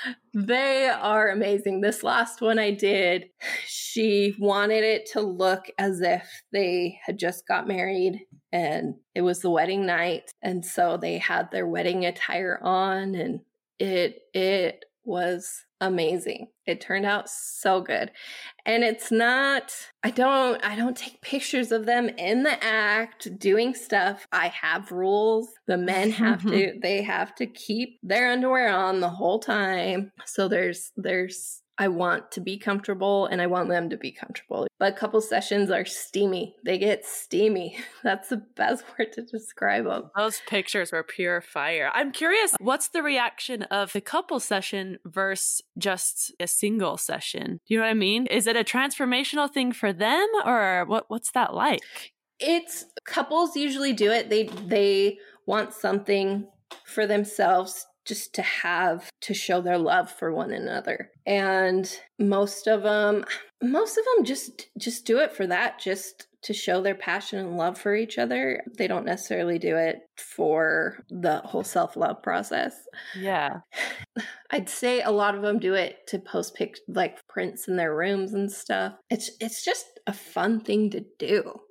they 0.34 0.88
are 0.88 1.28
amazing. 1.28 1.80
This 1.80 2.04
last 2.04 2.40
one 2.40 2.60
I 2.60 2.70
did, 2.70 3.24
she 3.66 4.36
wanted 4.38 4.84
it 4.84 5.10
to 5.12 5.22
look 5.22 5.64
as 5.76 6.00
if 6.02 6.42
they 6.52 7.00
had 7.04 7.18
just 7.18 7.48
got 7.48 7.66
married 7.66 8.20
and 8.52 8.94
it 9.14 9.22
was 9.22 9.40
the 9.40 9.50
wedding 9.50 9.86
night 9.86 10.30
and 10.42 10.64
so 10.64 10.96
they 10.96 11.18
had 11.18 11.50
their 11.50 11.66
wedding 11.66 12.04
attire 12.04 12.58
on 12.62 13.14
and 13.14 13.40
it 13.78 14.22
it 14.34 14.84
was 15.04 15.64
amazing. 15.80 16.48
It 16.66 16.80
turned 16.80 17.06
out 17.06 17.28
so 17.28 17.80
good. 17.80 18.10
And 18.66 18.84
it's 18.84 19.10
not 19.10 19.72
i 20.04 20.10
don't 20.10 20.62
i 20.64 20.76
don't 20.76 20.96
take 20.96 21.20
pictures 21.22 21.72
of 21.72 21.86
them 21.86 22.08
in 22.10 22.42
the 22.42 22.62
act 22.62 23.38
doing 23.38 23.74
stuff. 23.74 24.26
I 24.30 24.48
have 24.48 24.92
rules. 24.92 25.48
The 25.66 25.78
men 25.78 26.10
have 26.10 26.42
to 26.48 26.74
they 26.80 27.02
have 27.02 27.34
to 27.36 27.46
keep 27.46 27.98
their 28.02 28.30
underwear 28.30 28.72
on 28.72 29.00
the 29.00 29.08
whole 29.08 29.40
time. 29.40 30.12
So 30.26 30.48
there's 30.48 30.92
there's 30.96 31.62
I 31.80 31.88
want 31.88 32.30
to 32.32 32.42
be 32.42 32.58
comfortable 32.58 33.24
and 33.24 33.40
I 33.40 33.46
want 33.46 33.70
them 33.70 33.88
to 33.88 33.96
be 33.96 34.12
comfortable. 34.12 34.66
But 34.78 34.96
couple 34.96 35.22
sessions 35.22 35.70
are 35.70 35.86
steamy. 35.86 36.54
They 36.62 36.76
get 36.76 37.06
steamy. 37.06 37.78
That's 38.04 38.28
the 38.28 38.36
best 38.36 38.84
word 38.98 39.14
to 39.14 39.22
describe 39.22 39.86
them. 39.86 40.10
Those 40.14 40.42
pictures 40.46 40.92
were 40.92 41.02
pure 41.02 41.40
fire. 41.40 41.90
I'm 41.94 42.12
curious, 42.12 42.54
what's 42.60 42.88
the 42.88 43.02
reaction 43.02 43.62
of 43.62 43.94
the 43.94 44.02
couple 44.02 44.40
session 44.40 44.98
versus 45.06 45.62
just 45.78 46.34
a 46.38 46.46
single 46.46 46.98
session? 46.98 47.60
Do 47.66 47.74
you 47.74 47.78
know 47.78 47.86
what 47.86 47.92
I 47.92 47.94
mean? 47.94 48.26
Is 48.26 48.46
it 48.46 48.56
a 48.56 48.64
transformational 48.64 49.50
thing 49.50 49.72
for 49.72 49.94
them 49.94 50.28
or 50.44 50.84
what 50.86 51.06
what's 51.08 51.30
that 51.30 51.54
like? 51.54 52.12
It's 52.38 52.84
couples 53.06 53.56
usually 53.56 53.94
do 53.94 54.10
it. 54.10 54.28
They 54.28 54.44
they 54.66 55.16
want 55.46 55.72
something 55.72 56.46
for 56.84 57.06
themselves 57.06 57.86
just 58.04 58.34
to 58.34 58.42
have 58.42 59.10
to 59.22 59.34
show 59.34 59.60
their 59.60 59.78
love 59.78 60.10
for 60.10 60.32
one 60.32 60.52
another. 60.52 61.10
And 61.26 61.90
most 62.18 62.66
of 62.66 62.82
them 62.82 63.24
most 63.62 63.98
of 63.98 64.04
them 64.04 64.24
just 64.24 64.68
just 64.78 65.04
do 65.04 65.18
it 65.18 65.32
for 65.32 65.46
that 65.46 65.78
just 65.78 66.26
to 66.42 66.54
show 66.54 66.80
their 66.80 66.94
passion 66.94 67.38
and 67.38 67.58
love 67.58 67.76
for 67.76 67.94
each 67.94 68.16
other. 68.16 68.62
They 68.78 68.86
don't 68.86 69.04
necessarily 69.04 69.58
do 69.58 69.76
it 69.76 69.98
for 70.16 71.04
the 71.10 71.42
whole 71.44 71.64
self-love 71.64 72.22
process. 72.22 72.74
Yeah. 73.14 73.60
I'd 74.50 74.70
say 74.70 75.02
a 75.02 75.10
lot 75.10 75.34
of 75.34 75.42
them 75.42 75.58
do 75.58 75.74
it 75.74 76.06
to 76.08 76.18
post 76.18 76.54
pic 76.54 76.78
like 76.88 77.26
prints 77.28 77.68
in 77.68 77.76
their 77.76 77.94
rooms 77.94 78.32
and 78.32 78.50
stuff. 78.50 78.94
It's 79.10 79.30
it's 79.40 79.64
just 79.64 79.86
a 80.06 80.12
fun 80.12 80.60
thing 80.60 80.90
to 80.90 81.04
do. 81.18 81.52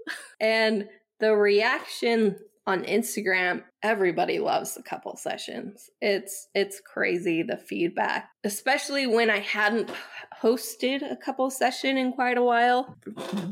And 0.41 0.87
the 1.19 1.35
reaction 1.35 2.37
on 2.67 2.83
Instagram, 2.83 3.63
everybody 3.81 4.39
loves 4.39 4.75
the 4.75 4.83
couple 4.83 5.15
sessions. 5.15 5.89
It's 6.01 6.47
it's 6.53 6.79
crazy 6.81 7.41
the 7.43 7.57
feedback, 7.57 8.29
especially 8.43 9.07
when 9.07 9.29
I 9.29 9.39
hadn't 9.39 9.91
hosted 10.41 11.01
a 11.09 11.15
couple 11.15 11.49
session 11.49 11.97
in 11.97 12.13
quite 12.13 12.37
a 12.37 12.43
while. 12.43 12.95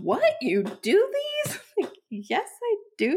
What 0.01 0.35
you 0.41 0.63
do 0.81 1.13
these? 1.45 1.59
yes, 2.09 2.47
I 2.63 2.75
do 2.97 3.09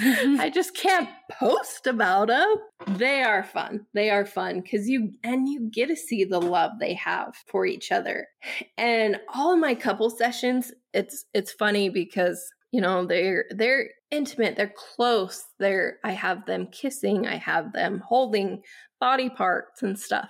these. 0.00 0.40
I 0.40 0.50
just 0.50 0.74
can't 0.74 1.08
post 1.30 1.86
about 1.86 2.28
them. 2.28 2.56
They 2.86 3.22
are 3.22 3.42
fun. 3.42 3.86
They 3.94 4.10
are 4.10 4.24
fun 4.24 4.62
cuz 4.62 4.88
you 4.88 5.12
and 5.22 5.48
you 5.48 5.68
get 5.70 5.88
to 5.88 5.96
see 5.96 6.24
the 6.24 6.40
love 6.40 6.72
they 6.80 6.94
have 6.94 7.34
for 7.46 7.66
each 7.66 7.92
other. 7.92 8.28
And 8.76 9.20
all 9.34 9.56
my 9.56 9.74
couple 9.74 10.10
sessions, 10.10 10.72
it's 10.94 11.26
it's 11.34 11.52
funny 11.52 11.88
because 11.88 12.52
you 12.72 12.80
know 12.80 13.06
they're 13.06 13.44
they're 13.50 13.88
intimate 14.10 14.56
they're 14.56 14.72
close 14.74 15.44
they're 15.58 15.98
i 16.04 16.12
have 16.12 16.46
them 16.46 16.66
kissing 16.70 17.26
i 17.26 17.36
have 17.36 17.72
them 17.72 18.02
holding 18.06 18.62
body 19.00 19.28
parts 19.28 19.82
and 19.82 19.98
stuff 19.98 20.28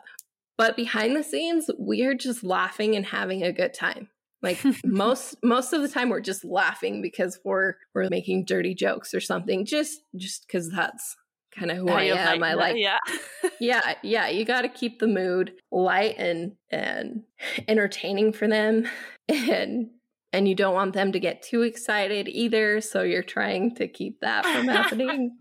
but 0.56 0.76
behind 0.76 1.16
the 1.16 1.22
scenes 1.22 1.70
we're 1.78 2.14
just 2.14 2.42
laughing 2.42 2.96
and 2.96 3.06
having 3.06 3.42
a 3.42 3.52
good 3.52 3.72
time 3.74 4.08
like 4.42 4.58
most 4.84 5.36
most 5.42 5.72
of 5.72 5.82
the 5.82 5.88
time 5.88 6.08
we're 6.08 6.20
just 6.20 6.44
laughing 6.44 7.02
because 7.02 7.38
we're 7.44 7.74
we're 7.94 8.08
making 8.08 8.44
dirty 8.44 8.74
jokes 8.74 9.14
or 9.14 9.20
something 9.20 9.64
just 9.64 10.00
just 10.16 10.46
because 10.46 10.70
that's 10.70 11.16
kind 11.58 11.70
of 11.70 11.78
who 11.78 11.88
I 11.88 12.04
am. 12.04 12.42
I 12.42 12.54
like, 12.54 12.76
yeah, 12.76 12.98
yeah, 13.60 13.94
yeah. 14.02 14.28
You 14.28 14.44
got 14.44 14.62
to 14.62 14.68
keep 14.68 14.98
the 14.98 15.06
mood 15.06 15.52
light 15.70 16.16
and 16.18 16.52
and 16.70 17.22
entertaining 17.66 18.32
for 18.32 18.48
them, 18.48 18.88
and 19.28 19.90
and 20.32 20.48
you 20.48 20.54
don't 20.54 20.74
want 20.74 20.94
them 20.94 21.12
to 21.12 21.20
get 21.20 21.42
too 21.42 21.62
excited 21.62 22.28
either. 22.28 22.80
So 22.80 23.02
you're 23.02 23.22
trying 23.22 23.74
to 23.76 23.88
keep 23.88 24.20
that 24.20 24.44
from 24.44 24.68
happening. 24.68 25.36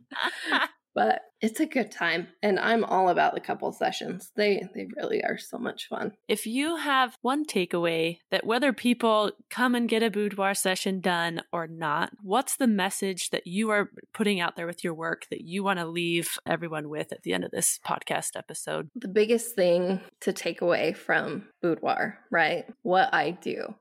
but 0.98 1.22
it's 1.42 1.60
a 1.60 1.66
good 1.66 1.92
time 1.92 2.28
and 2.42 2.60
i'm 2.60 2.84
all 2.84 3.10
about 3.10 3.36
the 3.36 3.40
couple 3.40 3.72
sessions 3.72 4.32
they 4.36 4.68
they 4.74 4.88
really 4.96 5.24
are 5.24 5.38
so 5.38 5.58
much 5.58 5.88
fun 5.88 6.12
if 6.28 6.48
you 6.48 6.76
have 6.78 7.16
one 7.22 7.46
takeaway 7.46 8.18
that 8.32 8.46
whether 8.46 8.74
people 8.74 9.32
come 9.50 9.76
and 9.76 9.88
get 9.88 10.02
a 10.02 10.10
boudoir 10.10 10.56
session 10.56 11.00
done 11.00 11.42
or 11.54 11.68
not 11.68 12.12
what's 12.24 12.58
the 12.58 12.68
message 12.68 13.30
that 13.30 13.46
you 13.46 13.70
are 13.70 13.92
putting 14.14 14.40
out 14.40 14.56
there 14.56 14.66
with 14.66 14.84
your 14.84 14.96
work 14.96 15.28
that 15.30 15.42
you 15.42 15.64
want 15.64 15.78
to 15.78 15.86
leave 15.86 16.40
everyone 16.48 16.90
with 16.90 17.12
at 17.12 17.22
the 17.22 17.34
end 17.34 17.44
of 17.44 17.52
this 17.52 17.80
podcast 17.86 18.30
episode 18.36 18.90
the 18.96 19.08
biggest 19.08 19.56
thing 19.56 20.02
to 20.20 20.34
take 20.34 20.62
away 20.62 20.94
from 20.94 21.48
boudoir 21.62 22.18
right 22.32 22.66
what 22.82 23.14
i 23.14 23.30
do 23.30 23.76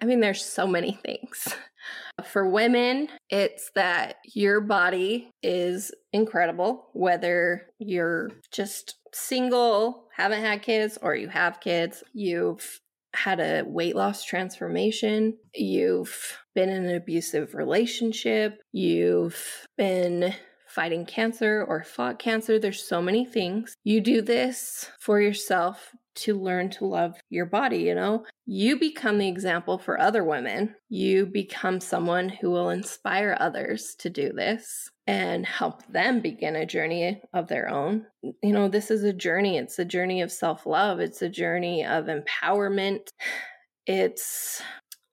I 0.00 0.04
mean, 0.04 0.20
there's 0.20 0.44
so 0.44 0.66
many 0.66 0.92
things. 1.04 1.54
For 2.24 2.48
women, 2.48 3.08
it's 3.30 3.70
that 3.74 4.16
your 4.34 4.60
body 4.60 5.30
is 5.42 5.92
incredible, 6.12 6.88
whether 6.92 7.66
you're 7.78 8.30
just 8.52 8.96
single, 9.12 10.04
haven't 10.14 10.42
had 10.42 10.62
kids, 10.62 10.98
or 11.02 11.14
you 11.14 11.28
have 11.28 11.60
kids, 11.60 12.04
you've 12.12 12.80
had 13.14 13.40
a 13.40 13.62
weight 13.66 13.96
loss 13.96 14.24
transformation, 14.24 15.36
you've 15.54 16.38
been 16.54 16.68
in 16.68 16.86
an 16.86 16.94
abusive 16.94 17.54
relationship, 17.54 18.60
you've 18.72 19.66
been 19.76 20.34
fighting 20.72 21.04
cancer 21.04 21.64
or 21.68 21.84
fought 21.84 22.18
cancer. 22.18 22.58
There's 22.58 22.82
so 22.82 23.02
many 23.02 23.26
things. 23.26 23.74
You 23.84 24.00
do 24.00 24.22
this 24.22 24.90
for 24.98 25.20
yourself 25.20 25.94
to 26.14 26.38
learn 26.38 26.70
to 26.70 26.84
love 26.84 27.14
your 27.30 27.46
body, 27.46 27.78
you 27.78 27.94
know? 27.94 28.24
You 28.46 28.78
become 28.78 29.18
the 29.18 29.28
example 29.28 29.78
for 29.78 29.98
other 29.98 30.24
women. 30.24 30.74
You 30.88 31.26
become 31.26 31.80
someone 31.80 32.28
who 32.28 32.50
will 32.50 32.70
inspire 32.70 33.36
others 33.38 33.94
to 34.00 34.10
do 34.10 34.32
this 34.32 34.90
and 35.06 35.44
help 35.46 35.86
them 35.86 36.20
begin 36.20 36.56
a 36.56 36.66
journey 36.66 37.22
of 37.32 37.48
their 37.48 37.68
own. 37.68 38.06
You 38.22 38.52
know, 38.52 38.68
this 38.68 38.90
is 38.90 39.04
a 39.04 39.12
journey. 39.12 39.56
It's 39.58 39.78
a 39.78 39.84
journey 39.84 40.22
of 40.22 40.30
self 40.30 40.66
love, 40.66 41.00
it's 41.00 41.22
a 41.22 41.28
journey 41.28 41.84
of 41.84 42.06
empowerment. 42.06 43.08
It's 43.84 44.62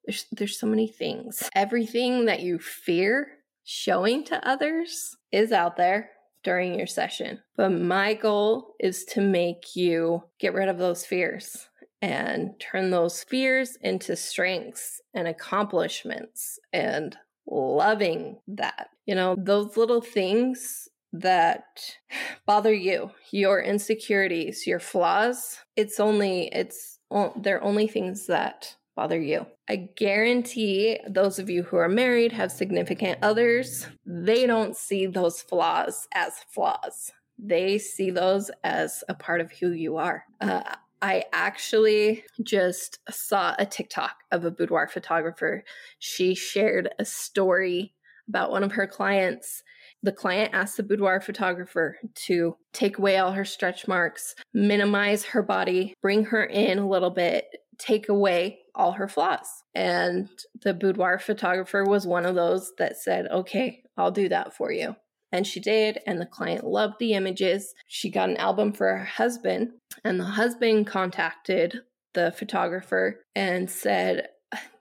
there's 0.06 0.28
there's 0.32 0.60
so 0.60 0.68
many 0.68 0.88
things. 0.88 1.50
Everything 1.56 2.26
that 2.26 2.42
you 2.42 2.60
fear 2.60 3.40
showing 3.64 4.24
to 4.26 4.48
others 4.48 5.16
is 5.32 5.52
out 5.52 5.76
there 5.76 6.12
during 6.44 6.76
your 6.76 6.88
session. 6.88 7.40
But 7.56 7.70
my 7.70 8.14
goal 8.14 8.76
is 8.80 9.06
to 9.06 9.22
make 9.22 9.76
you 9.76 10.24
get 10.40 10.54
rid 10.54 10.70
of 10.70 10.78
those 10.78 11.06
fears 11.06 11.70
and 12.02 12.52
turn 12.60 12.92
those 12.92 13.24
fears 13.24 13.78
into 13.82 14.16
strengths 14.16 15.02
and 15.14 15.28
accomplishments 15.28 16.60
and 16.72 17.18
loving 17.46 18.38
that. 18.48 18.90
You 19.06 19.16
know, 19.16 19.36
those 19.38 19.76
little 19.76 20.02
things 20.02 20.88
that 21.12 21.66
bother 22.46 22.74
you, 22.74 23.12
your 23.32 23.62
insecurities, 23.62 24.66
your 24.66 24.80
flaws, 24.80 25.60
it's 25.76 26.00
only, 26.00 26.48
it's, 26.54 27.00
they're 27.38 27.64
only 27.64 27.88
things 27.88 28.28
that 28.28 28.76
bother 29.00 29.22
you. 29.22 29.46
I 29.70 29.88
guarantee 29.96 31.00
those 31.08 31.40
of 31.40 31.50
you 31.50 31.64
who 31.64 31.78
are 31.78 31.88
married, 31.88 32.34
have 32.34 32.52
significant 32.52 33.20
others, 33.22 33.88
they 34.06 34.46
don't 34.46 34.76
see 34.76 35.06
those 35.06 35.42
flaws 35.42 36.06
as 36.14 36.34
flaws. 36.54 37.10
They 37.38 37.78
see 37.78 38.12
those 38.12 38.52
as 38.62 39.06
a 39.08 39.14
part 39.14 39.40
of 39.40 39.54
who 39.54 39.72
you 39.72 39.96
are. 39.96 40.26
Uh, 40.42 40.64
I 41.02 41.24
actually 41.32 42.26
just 42.44 43.00
saw 43.10 43.56
a 43.58 43.66
TikTok 43.66 44.18
of 44.34 44.44
a 44.44 44.52
boudoir 44.52 44.90
photographer. 44.90 45.64
She 46.00 46.36
shared 46.36 46.90
a 47.00 47.06
story 47.06 47.94
about 48.28 48.52
one 48.52 48.64
of 48.66 48.74
her 48.74 48.86
clients. 48.86 49.64
The 50.04 50.12
client 50.12 50.54
asked 50.54 50.76
the 50.76 50.84
boudoir 50.84 51.22
photographer 51.22 51.98
to 52.26 52.58
take 52.74 52.98
away 52.98 53.18
all 53.18 53.32
her 53.32 53.46
stretch 53.46 53.88
marks, 53.88 54.36
minimize 54.54 55.24
her 55.24 55.42
body, 55.42 55.94
bring 56.02 56.26
her 56.26 56.44
in 56.44 56.80
a 56.80 56.90
little 56.90 57.12
bit, 57.12 57.46
take 57.80 58.10
away 58.10 58.60
all 58.76 58.94
her 58.94 59.08
flaws. 59.08 59.64
And 59.74 60.30
the 60.62 60.74
boudoir 60.74 61.20
photographer 61.20 61.84
was 61.84 62.06
one 62.06 62.26
of 62.26 62.36
those 62.36 62.72
that 62.78 62.98
said, 62.98 63.28
okay, 63.32 63.84
I'll 63.98 64.12
do 64.12 64.30
that 64.30 64.54
for 64.54 64.72
you. 64.72 64.96
And 65.32 65.46
she 65.46 65.60
did, 65.60 66.00
and 66.08 66.20
the 66.20 66.26
client 66.26 66.64
loved 66.64 66.96
the 67.00 67.14
images. 67.14 67.74
She 67.88 68.10
got 68.10 68.30
an 68.30 68.38
album 68.38 68.74
for 68.74 68.98
her 68.98 69.06
husband, 69.06 69.74
and 70.04 70.20
the 70.20 70.24
husband 70.24 70.88
contacted 70.88 71.82
the 72.14 72.32
photographer 72.32 73.22
and 73.36 73.70
said, 73.70 74.30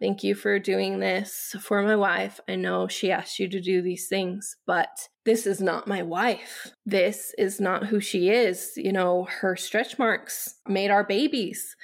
Thank 0.00 0.24
you 0.24 0.34
for 0.34 0.58
doing 0.58 0.98
this 0.98 1.54
for 1.60 1.82
my 1.82 1.94
wife. 1.94 2.40
I 2.48 2.54
know 2.54 2.88
she 2.88 3.12
asked 3.12 3.38
you 3.38 3.48
to 3.48 3.60
do 3.60 3.82
these 3.82 4.08
things, 4.08 4.56
but 4.66 4.88
this 5.26 5.46
is 5.46 5.60
not 5.60 5.86
my 5.86 6.02
wife. 6.02 6.72
This 6.86 7.34
is 7.36 7.60
not 7.60 7.84
who 7.84 8.00
she 8.00 8.30
is. 8.30 8.72
You 8.76 8.92
know, 8.92 9.26
her 9.40 9.56
stretch 9.56 9.98
marks 9.98 10.54
made 10.66 10.90
our 10.90 11.04
babies 11.04 11.76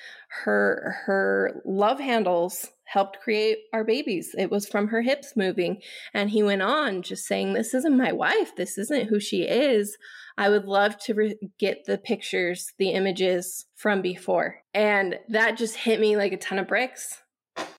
her 0.42 0.96
her 1.06 1.60
love 1.64 2.00
handles 2.00 2.68
helped 2.84 3.20
create 3.20 3.58
our 3.72 3.84
babies. 3.84 4.34
It 4.36 4.50
was 4.50 4.68
from 4.68 4.88
her 4.88 5.02
hips 5.02 5.34
moving. 5.36 5.80
And 6.12 6.30
he 6.30 6.42
went 6.42 6.62
on 6.62 7.02
just 7.02 7.26
saying, 7.26 7.52
This 7.52 7.74
isn't 7.74 7.96
my 7.96 8.12
wife. 8.12 8.54
This 8.56 8.78
isn't 8.78 9.08
who 9.08 9.20
she 9.20 9.42
is. 9.42 9.96
I 10.36 10.48
would 10.48 10.64
love 10.64 10.98
to 11.04 11.14
re- 11.14 11.38
get 11.58 11.84
the 11.86 11.98
pictures, 11.98 12.72
the 12.78 12.90
images 12.90 13.66
from 13.76 14.02
before. 14.02 14.62
And 14.72 15.18
that 15.28 15.56
just 15.56 15.76
hit 15.76 16.00
me 16.00 16.16
like 16.16 16.32
a 16.32 16.36
ton 16.36 16.58
of 16.58 16.68
bricks. 16.68 17.20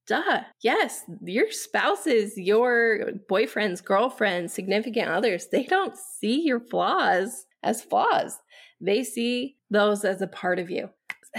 Duh. 0.07 0.41
Yes, 0.61 1.03
your 1.23 1.51
spouses, 1.51 2.33
your 2.37 3.11
boyfriends, 3.29 3.83
girlfriends, 3.83 4.53
significant 4.53 5.09
others, 5.09 5.47
they 5.51 5.63
don't 5.63 5.97
see 5.97 6.41
your 6.41 6.59
flaws 6.59 7.45
as 7.63 7.81
flaws. 7.81 8.37
They 8.79 9.03
see 9.03 9.57
those 9.71 10.05
as 10.05 10.21
a 10.21 10.27
part 10.27 10.59
of 10.59 10.69
you 10.69 10.89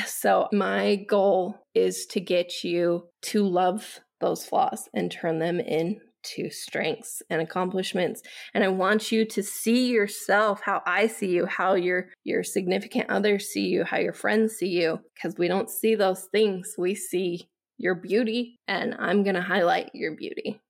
So, 0.05 0.49
my 0.53 0.97
goal 0.97 1.57
is 1.75 2.07
to 2.07 2.21
get 2.21 2.65
you 2.65 3.09
to 3.23 3.47
love 3.47 4.01
those 4.21 4.45
flaws 4.45 4.89
and 4.95 5.11
turn 5.11 5.39
them 5.39 5.61
into 5.61 6.51
strengths 6.51 7.23
and 7.31 7.41
accomplishments. 7.41 8.23
And 8.55 8.65
i 8.65 8.69
want 8.69 9.13
you 9.13 9.25
to 9.25 9.43
see 9.43 9.89
yourself 9.93 10.61
how 10.63 10.83
i 10.87 11.07
see 11.07 11.29
you 11.29 11.47
how 11.47 11.75
your 11.75 12.09
your 12.25 12.43
significant 12.43 13.11
others 13.11 13.49
see 13.49 13.67
you 13.67 13.85
how 13.85 13.99
your 13.99 14.13
friends 14.13 14.55
see 14.55 14.69
you 14.69 15.01
because 15.15 15.37
we 15.39 15.49
don't 15.49 15.71
see 15.71 15.95
those 15.95 16.25
things. 16.33 16.75
We 16.77 16.95
see 16.95 17.49
your 17.79 17.95
beauty 17.95 18.59
and 18.67 18.97
i'm 18.99 19.23
going 19.23 19.37
to 19.37 19.43
highlight 19.43 19.91
your 19.95 20.17
beauty. 20.17 20.61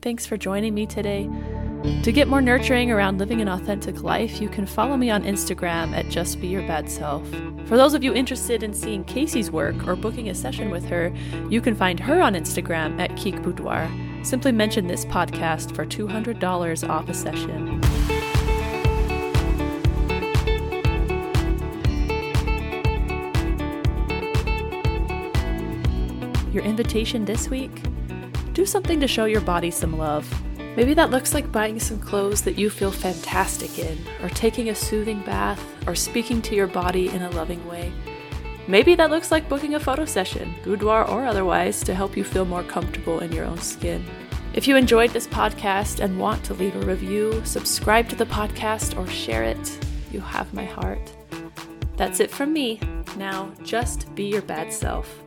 Thanks 0.00 0.26
for 0.26 0.36
joining 0.36 0.74
me 0.74 0.86
today 0.86 1.28
to 1.84 2.12
get 2.12 2.28
more 2.28 2.40
nurturing 2.40 2.90
around 2.90 3.18
living 3.18 3.42
an 3.42 3.48
authentic 3.48 4.02
life, 4.02 4.40
you 4.40 4.48
can 4.48 4.64
follow 4.64 4.96
me 4.96 5.10
on 5.10 5.22
Instagram 5.22 5.94
at 5.94 6.08
Just 6.08 6.40
Be 6.40 6.46
Your 6.46 6.66
Bad 6.66 6.90
Self. 6.90 7.28
For 7.66 7.76
those 7.76 7.92
of 7.92 8.02
you 8.02 8.14
interested 8.14 8.62
in 8.62 8.72
seeing 8.72 9.04
Kacee's 9.04 9.50
work 9.50 9.86
or 9.86 9.94
booking 9.94 10.30
a 10.30 10.34
session 10.34 10.70
with 10.70 10.86
her, 10.86 11.14
you 11.50 11.60
can 11.60 11.74
find 11.74 12.00
her 12.00 12.22
on 12.22 12.34
Instagram 12.34 12.98
at 12.98 13.14
Keek 13.16 13.42
Boudoir. 13.42 13.90
Simply 14.22 14.50
mention 14.50 14.86
this 14.86 15.04
podcast 15.04 15.74
for 15.74 15.84
$200 15.84 16.88
off 16.88 17.08
a 17.10 17.12
session. 17.12 17.82
Your 26.50 26.64
invitation 26.64 27.26
this 27.26 27.50
week? 27.50 27.82
Do 28.54 28.64
something 28.64 29.00
to 29.00 29.08
show 29.08 29.26
your 29.26 29.42
body 29.42 29.70
some 29.70 29.98
love. 29.98 30.26
Maybe 30.76 30.94
that 30.94 31.10
looks 31.10 31.34
like 31.34 31.52
buying 31.52 31.78
some 31.78 32.00
clothes 32.00 32.42
that 32.42 32.58
you 32.58 32.68
feel 32.68 32.90
fantastic 32.90 33.78
in, 33.78 33.98
or 34.22 34.28
taking 34.30 34.70
a 34.70 34.74
soothing 34.74 35.22
bath, 35.22 35.62
or 35.86 35.94
speaking 35.94 36.42
to 36.42 36.54
your 36.54 36.66
body 36.66 37.08
in 37.08 37.22
a 37.22 37.30
loving 37.30 37.64
way. 37.68 37.92
Maybe 38.66 38.94
that 38.94 39.10
looks 39.10 39.30
like 39.30 39.48
booking 39.48 39.74
a 39.74 39.80
photo 39.80 40.04
session, 40.04 40.54
boudoir 40.64 41.08
or 41.08 41.26
otherwise, 41.26 41.84
to 41.84 41.94
help 41.94 42.16
you 42.16 42.24
feel 42.24 42.44
more 42.44 42.64
comfortable 42.64 43.20
in 43.20 43.30
your 43.30 43.44
own 43.44 43.58
skin. 43.58 44.04
If 44.54 44.66
you 44.66 44.76
enjoyed 44.76 45.10
this 45.10 45.26
podcast 45.26 46.00
and 46.00 46.18
want 46.18 46.42
to 46.44 46.54
leave 46.54 46.74
a 46.76 46.86
review, 46.86 47.42
subscribe 47.44 48.08
to 48.08 48.16
the 48.16 48.26
podcast 48.26 48.96
or 48.96 49.06
share 49.06 49.44
it. 49.44 49.86
You 50.10 50.20
have 50.20 50.54
my 50.54 50.64
heart. 50.64 51.12
That's 51.96 52.20
it 52.20 52.30
from 52.30 52.52
me. 52.52 52.80
Now, 53.16 53.52
just 53.62 54.12
be 54.14 54.24
your 54.24 54.42
bad 54.42 54.72
self. 54.72 55.22